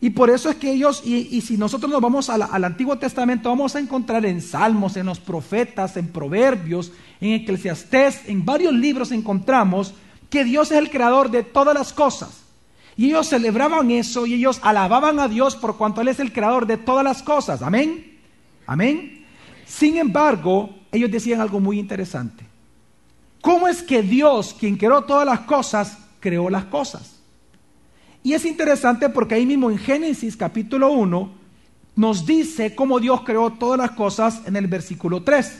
Y 0.00 0.10
por 0.10 0.28
eso 0.28 0.50
es 0.50 0.56
que 0.56 0.72
ellos, 0.72 1.02
y, 1.04 1.40
si 1.40 1.56
nosotros 1.56 1.90
nos 1.90 2.00
vamos 2.00 2.28
al 2.28 2.64
Antiguo 2.64 2.98
Testamento, 2.98 3.48
vamos 3.48 3.74
a 3.74 3.78
encontrar 3.78 4.26
en 4.26 4.42
Salmos, 4.42 4.96
en 4.96 5.06
los 5.06 5.18
profetas, 5.18 5.96
en 5.96 6.08
Proverbios, 6.08 6.92
en 7.20 7.32
Eclesiastés, 7.32 8.28
en 8.28 8.44
varios 8.44 8.74
libros 8.74 9.12
encontramos 9.12 9.94
que 10.28 10.44
Dios 10.44 10.72
es 10.72 10.78
el 10.78 10.90
creador 10.90 11.30
de 11.30 11.42
todas 11.42 11.74
las 11.74 11.92
cosas. 11.92 12.43
Y 12.96 13.06
ellos 13.06 13.28
celebraban 13.28 13.90
eso 13.90 14.26
y 14.26 14.34
ellos 14.34 14.60
alababan 14.62 15.18
a 15.18 15.28
Dios 15.28 15.56
por 15.56 15.76
cuanto 15.76 16.00
Él 16.00 16.08
es 16.08 16.20
el 16.20 16.32
creador 16.32 16.66
de 16.66 16.76
todas 16.76 17.04
las 17.04 17.22
cosas. 17.22 17.62
Amén. 17.62 18.18
Amén. 18.66 19.24
Sin 19.66 19.96
embargo, 19.96 20.70
ellos 20.92 21.10
decían 21.10 21.40
algo 21.40 21.60
muy 21.60 21.78
interesante. 21.78 22.44
¿Cómo 23.40 23.68
es 23.68 23.82
que 23.82 24.02
Dios, 24.02 24.54
quien 24.58 24.76
creó 24.76 25.02
todas 25.02 25.26
las 25.26 25.40
cosas, 25.40 25.98
creó 26.20 26.48
las 26.48 26.64
cosas? 26.66 27.20
Y 28.22 28.32
es 28.32 28.44
interesante 28.46 29.10
porque 29.10 29.34
ahí 29.34 29.44
mismo 29.44 29.70
en 29.70 29.76
Génesis 29.76 30.36
capítulo 30.36 30.90
1 30.92 31.30
nos 31.96 32.24
dice 32.24 32.74
cómo 32.74 32.98
Dios 33.00 33.20
creó 33.22 33.52
todas 33.52 33.78
las 33.78 33.90
cosas 33.90 34.40
en 34.46 34.56
el 34.56 34.66
versículo 34.66 35.22
3. 35.22 35.58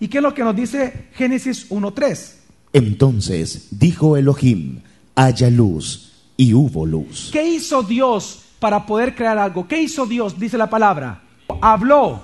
¿Y 0.00 0.08
qué 0.08 0.18
es 0.18 0.22
lo 0.22 0.32
que 0.32 0.44
nos 0.44 0.56
dice 0.56 1.08
Génesis 1.12 1.68
1.3? 1.70 2.34
Entonces 2.72 3.68
dijo 3.70 4.16
Elohim, 4.16 4.80
haya 5.14 5.50
luz, 5.50 6.07
y 6.38 6.54
hubo 6.54 6.86
luz. 6.86 7.30
¿Qué 7.32 7.46
hizo 7.46 7.82
Dios 7.82 8.44
para 8.60 8.86
poder 8.86 9.14
crear 9.14 9.36
algo? 9.36 9.66
¿Qué 9.66 9.82
hizo 9.82 10.06
Dios? 10.06 10.38
Dice 10.38 10.56
la 10.56 10.70
palabra. 10.70 11.20
Habló. 11.60 12.22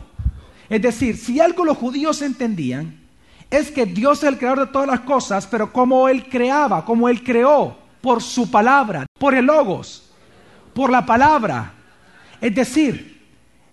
Es 0.71 0.81
decir, 0.81 1.19
si 1.19 1.41
algo 1.41 1.65
los 1.65 1.77
judíos 1.77 2.23
entendían, 2.23 3.01
es 3.51 3.73
que 3.73 3.85
Dios 3.85 4.19
es 4.19 4.29
el 4.29 4.39
creador 4.39 4.67
de 4.67 4.73
todas 4.73 4.89
las 4.89 5.01
cosas, 5.01 5.47
pero 5.49 5.73
como 5.73 6.09
Él 6.09 6.29
creaba, 6.29 6.85
como 6.85 7.09
Él 7.09 7.23
creó, 7.25 7.77
por 8.01 8.23
su 8.23 8.51
palabra, 8.51 9.05
por 9.19 9.35
el 9.35 9.47
logos, 9.47 10.11
por 10.73 10.91
la 10.91 11.05
palabra. 11.05 11.73
Es 12.41 12.55
decir, 12.55 13.21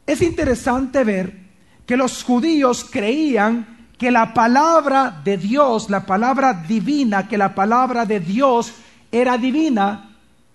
es 0.07 0.23
interesante 0.23 1.03
ver 1.03 1.39
que 1.85 1.95
los 1.95 2.23
judíos 2.23 2.83
creían 2.89 3.87
que 3.97 4.09
la 4.09 4.33
palabra 4.33 5.21
de 5.23 5.37
Dios, 5.37 5.91
la 5.91 6.03
palabra 6.03 6.53
divina, 6.67 7.27
que 7.27 7.37
la 7.37 7.53
palabra 7.53 8.07
de 8.07 8.19
Dios 8.19 8.73
era 9.11 9.37
divina, 9.37 10.10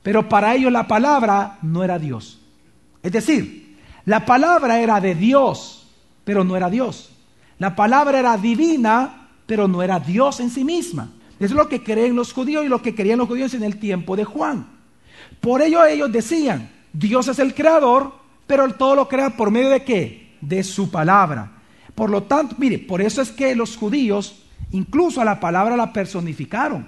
pero 0.07 0.29
para 0.29 0.55
ellos 0.55 0.71
la 0.71 0.87
palabra 0.87 1.59
no 1.63 1.83
era 1.83 1.99
Dios. 1.99 2.39
Es 3.03 3.11
decir, 3.11 3.77
la 4.05 4.25
palabra 4.25 4.79
era 4.79 5.01
de 5.01 5.17
Dios, 5.17 5.89
pero 6.23 6.45
no 6.45 6.57
era 6.57 6.71
Dios. 6.71 7.11
La 7.59 7.75
palabra 7.75 8.21
era 8.21 8.37
divina, 8.37 9.31
pero 9.47 9.67
no 9.67 9.83
era 9.83 9.99
Dios 9.99 10.39
en 10.39 10.51
sí 10.51 10.63
misma. 10.63 11.11
Es 11.41 11.51
lo 11.51 11.69
que 11.69 11.83
creen 11.83 12.15
los 12.15 12.33
judíos 12.33 12.65
y 12.65 12.69
lo 12.69 12.83
que 12.83 12.95
creían 12.95 13.19
los 13.19 13.27
judíos 13.27 13.53
en 13.55 13.65
el 13.65 13.81
tiempo 13.81 14.15
de 14.15 14.23
Juan. 14.23 14.69
Por 15.41 15.61
ello 15.61 15.85
ellos 15.85 16.13
decían, 16.13 16.71
Dios 16.93 17.27
es 17.27 17.41
el 17.41 17.53
creador, 17.53 18.15
pero 18.47 18.73
todo 18.75 18.95
lo 18.95 19.09
crea 19.09 19.31
por 19.31 19.51
medio 19.51 19.71
de 19.71 19.83
qué? 19.83 20.37
De 20.41 20.63
su 20.63 20.89
palabra. 20.89 21.51
Por 21.97 22.11
lo 22.11 22.23
tanto, 22.23 22.55
mire, 22.59 22.79
por 22.79 23.03
eso 23.03 23.23
es 23.23 23.33
que 23.33 23.57
los 23.57 23.77
judíos 23.77 24.45
incluso 24.71 25.21
a 25.21 25.25
la 25.25 25.41
palabra 25.41 25.77
la 25.77 25.93
personificaron. 25.93 26.87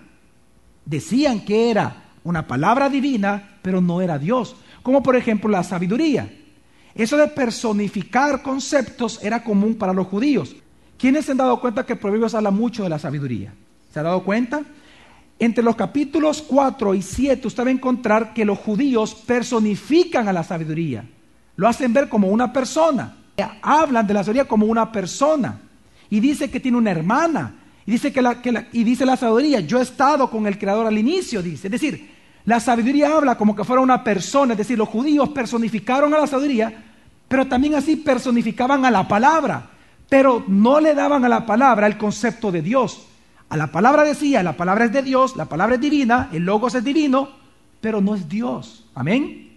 Decían 0.85 1.44
que 1.44 1.72
era 1.72 2.04
una 2.28 2.46
palabra 2.46 2.90
divina, 2.90 3.56
pero 3.62 3.80
no 3.80 4.02
era 4.02 4.18
Dios. 4.18 4.54
Como 4.82 5.02
por 5.02 5.16
ejemplo 5.16 5.48
la 5.48 5.64
sabiduría. 5.64 6.30
Eso 6.94 7.16
de 7.16 7.28
personificar 7.28 8.42
conceptos 8.42 9.18
era 9.22 9.42
común 9.42 9.76
para 9.76 9.94
los 9.94 10.06
judíos. 10.08 10.54
¿Quiénes 10.98 11.24
se 11.24 11.32
han 11.32 11.38
dado 11.38 11.60
cuenta 11.60 11.86
que 11.86 11.96
Proverbios 11.96 12.34
habla 12.34 12.50
mucho 12.50 12.82
de 12.82 12.90
la 12.90 12.98
sabiduría? 12.98 13.54
¿Se 13.92 14.00
ha 14.00 14.02
dado 14.02 14.24
cuenta? 14.24 14.62
Entre 15.38 15.64
los 15.64 15.76
capítulos 15.76 16.42
4 16.42 16.94
y 16.94 17.02
7 17.02 17.46
usted 17.46 17.64
va 17.64 17.68
a 17.68 17.72
encontrar 17.72 18.34
que 18.34 18.44
los 18.44 18.58
judíos 18.58 19.14
personifican 19.14 20.28
a 20.28 20.32
la 20.32 20.42
sabiduría. 20.42 21.04
Lo 21.56 21.66
hacen 21.66 21.92
ver 21.92 22.08
como 22.08 22.28
una 22.28 22.52
persona. 22.52 23.16
Hablan 23.62 24.06
de 24.06 24.14
la 24.14 24.24
sabiduría 24.24 24.48
como 24.48 24.66
una 24.66 24.92
persona. 24.92 25.60
Y 26.10 26.20
dice 26.20 26.50
que 26.50 26.60
tiene 26.60 26.76
una 26.76 26.90
hermana. 26.90 27.54
Y 27.86 27.92
dice, 27.92 28.12
que 28.12 28.20
la, 28.20 28.38
y 28.72 28.84
dice 28.84 29.06
la 29.06 29.16
sabiduría, 29.16 29.60
yo 29.60 29.78
he 29.78 29.82
estado 29.82 30.28
con 30.28 30.46
el 30.46 30.58
Creador 30.58 30.86
al 30.86 30.98
inicio, 30.98 31.42
dice. 31.42 31.68
Es 31.68 31.72
decir, 31.72 32.17
la 32.48 32.61
sabiduría 32.61 33.14
habla 33.14 33.37
como 33.37 33.54
que 33.54 33.62
fuera 33.62 33.82
una 33.82 34.02
persona. 34.02 34.54
Es 34.54 34.58
decir, 34.58 34.78
los 34.78 34.88
judíos 34.88 35.28
personificaron 35.28 36.14
a 36.14 36.18
la 36.18 36.26
sabiduría, 36.26 36.82
pero 37.28 37.46
también 37.46 37.74
así 37.74 37.96
personificaban 37.96 38.87
a 38.87 38.90
la 38.90 39.06
palabra. 39.06 39.68
Pero 40.08 40.44
no 40.48 40.80
le 40.80 40.94
daban 40.94 41.22
a 41.26 41.28
la 41.28 41.44
palabra 41.44 41.87
el 41.87 41.98
concepto 41.98 42.50
de 42.50 42.62
Dios. 42.62 43.02
A 43.50 43.56
la 43.58 43.66
palabra 43.66 44.02
decía, 44.02 44.42
la 44.42 44.54
palabra 44.54 44.87
es 44.87 44.92
de 44.94 45.02
Dios, 45.02 45.37
la 45.37 45.44
palabra 45.44 45.74
es 45.74 45.80
divina, 45.82 46.30
el 46.32 46.46
logos 46.46 46.74
es 46.74 46.82
divino, 46.82 47.28
pero 47.82 48.00
no 48.00 48.14
es 48.14 48.26
Dios. 48.30 48.87
Amén. 48.94 49.54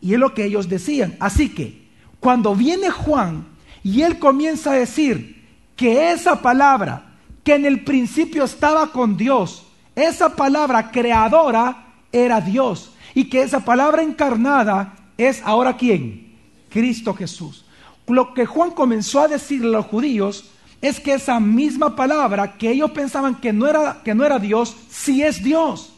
Y 0.00 0.12
es 0.12 0.18
lo 0.18 0.34
que 0.34 0.46
ellos 0.46 0.68
decían. 0.68 1.14
Así 1.20 1.50
que, 1.50 1.90
cuando 2.18 2.56
viene 2.56 2.90
Juan 2.90 3.46
y 3.84 4.02
él 4.02 4.18
comienza 4.18 4.72
a 4.72 4.74
decir 4.74 5.46
que 5.76 6.10
esa 6.10 6.42
palabra 6.42 7.12
que 7.44 7.54
en 7.54 7.66
el 7.66 7.84
principio 7.84 8.42
estaba 8.42 8.90
con 8.90 9.16
Dios, 9.16 9.64
esa 9.94 10.34
palabra 10.34 10.90
creadora 10.90 11.86
era 12.12 12.40
Dios. 12.40 12.92
Y 13.14 13.24
que 13.24 13.42
esa 13.42 13.64
palabra 13.64 14.02
encarnada 14.02 14.94
es 15.18 15.42
ahora 15.44 15.76
quién? 15.76 16.36
Cristo 16.68 17.14
Jesús. 17.14 17.64
Lo 18.06 18.34
que 18.34 18.46
Juan 18.46 18.70
comenzó 18.70 19.20
a 19.20 19.28
decirle 19.28 19.68
a 19.68 19.78
los 19.78 19.86
judíos 19.86 20.50
es 20.80 20.98
que 20.98 21.14
esa 21.14 21.38
misma 21.40 21.94
palabra 21.94 22.56
que 22.56 22.70
ellos 22.70 22.90
pensaban 22.92 23.36
que 23.36 23.52
no 23.52 23.66
era, 23.66 24.00
que 24.02 24.14
no 24.14 24.24
era 24.24 24.38
Dios, 24.38 24.76
sí 24.88 25.22
es 25.22 25.42
Dios. 25.42 25.92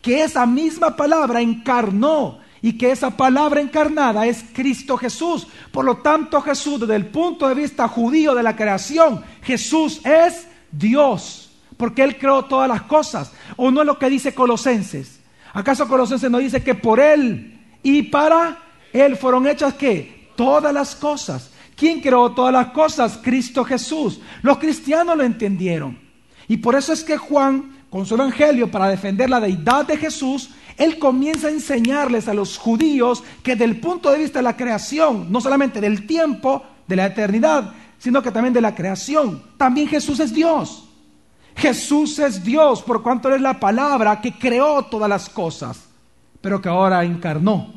Que 0.00 0.22
esa 0.22 0.46
misma 0.46 0.96
palabra 0.96 1.40
encarnó 1.40 2.38
y 2.62 2.74
que 2.74 2.90
esa 2.90 3.16
palabra 3.16 3.60
encarnada 3.60 4.26
es 4.26 4.44
Cristo 4.52 4.96
Jesús. 4.96 5.46
Por 5.72 5.84
lo 5.84 5.98
tanto, 5.98 6.40
Jesús, 6.40 6.80
desde 6.80 6.96
el 6.96 7.06
punto 7.06 7.48
de 7.48 7.54
vista 7.54 7.88
judío 7.88 8.34
de 8.34 8.42
la 8.42 8.56
creación, 8.56 9.22
Jesús 9.42 10.00
es 10.04 10.46
Dios, 10.70 11.50
porque 11.76 12.02
Él 12.02 12.16
creó 12.16 12.44
todas 12.44 12.68
las 12.68 12.82
cosas. 12.82 13.32
¿O 13.56 13.70
no 13.70 13.80
es 13.80 13.86
lo 13.86 13.98
que 13.98 14.10
dice 14.10 14.34
Colosenses? 14.34 15.17
¿Acaso 15.52 15.88
Colosenses 15.88 16.30
no 16.30 16.38
dice 16.38 16.62
que 16.62 16.74
por 16.74 17.00
Él 17.00 17.58
y 17.82 18.02
para 18.02 18.58
Él 18.92 19.16
fueron 19.16 19.46
hechas 19.46 19.74
que 19.74 20.30
todas 20.36 20.72
las 20.72 20.94
cosas? 20.94 21.50
¿Quién 21.76 22.00
creó 22.00 22.32
todas 22.32 22.52
las 22.52 22.68
cosas? 22.68 23.18
Cristo 23.22 23.64
Jesús. 23.64 24.20
Los 24.42 24.58
cristianos 24.58 25.16
lo 25.16 25.22
entendieron. 25.22 25.98
Y 26.48 26.56
por 26.56 26.74
eso 26.74 26.92
es 26.92 27.04
que 27.04 27.16
Juan, 27.16 27.84
con 27.88 28.04
su 28.04 28.14
evangelio, 28.14 28.70
para 28.70 28.88
defender 28.88 29.30
la 29.30 29.40
deidad 29.40 29.86
de 29.86 29.96
Jesús, 29.96 30.50
él 30.76 30.98
comienza 30.98 31.48
a 31.48 31.50
enseñarles 31.50 32.28
a 32.28 32.34
los 32.34 32.56
judíos 32.56 33.22
que 33.42 33.56
del 33.56 33.78
punto 33.78 34.10
de 34.10 34.18
vista 34.18 34.38
de 34.38 34.44
la 34.44 34.56
creación, 34.56 35.30
no 35.30 35.40
solamente 35.40 35.80
del 35.80 36.06
tiempo, 36.06 36.64
de 36.86 36.96
la 36.96 37.06
eternidad, 37.06 37.74
sino 37.98 38.22
que 38.22 38.30
también 38.30 38.54
de 38.54 38.60
la 38.60 38.74
creación, 38.74 39.42
también 39.56 39.88
Jesús 39.88 40.20
es 40.20 40.32
Dios. 40.32 40.87
Jesús 41.58 42.18
es 42.18 42.42
Dios 42.42 42.82
por 42.82 43.02
cuanto 43.02 43.34
es 43.34 43.40
la 43.40 43.58
palabra 43.58 44.20
que 44.20 44.32
creó 44.32 44.84
todas 44.84 45.08
las 45.08 45.28
cosas, 45.28 45.84
pero 46.40 46.62
que 46.62 46.68
ahora 46.68 47.04
encarnó. 47.04 47.74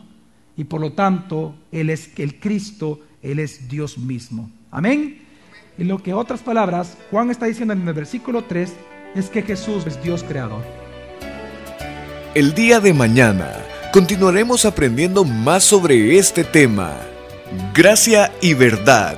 Y 0.56 0.63
por 0.63 0.82
lo 0.82 0.94
tanto, 0.94 1.56
Él 1.72 1.89
es 1.89 2.12
el 2.17 2.39
Cristo 2.39 3.00
él 3.22 3.39
es 3.39 3.67
Dios 3.70 3.98
mismo. 3.98 4.50
Amén. 4.72 5.22
Y 5.78 5.84
lo 5.84 6.02
que 6.02 6.13
otras 6.13 6.41
palabras 6.41 6.98
Juan 7.10 7.32
está 7.32 7.46
diciendo 7.46 7.74
en 7.74 7.88
el 7.88 7.94
versículo 7.94 8.44
3 8.44 8.74
es 9.15 9.30
que 9.30 9.41
Jesús 9.41 9.86
es 9.86 10.02
Dios 10.02 10.24
creador. 10.24 10.63
El 12.34 12.54
día 12.54 12.80
de 12.80 12.94
mañana 12.94 13.52
continuaremos 13.94 14.65
aprendiendo 14.65 15.24
más 15.24 15.63
sobre 15.63 16.17
este 16.17 16.44
tema. 16.44 16.96
Gracia 17.74 18.32
y 18.41 18.54
verdad 18.54 19.17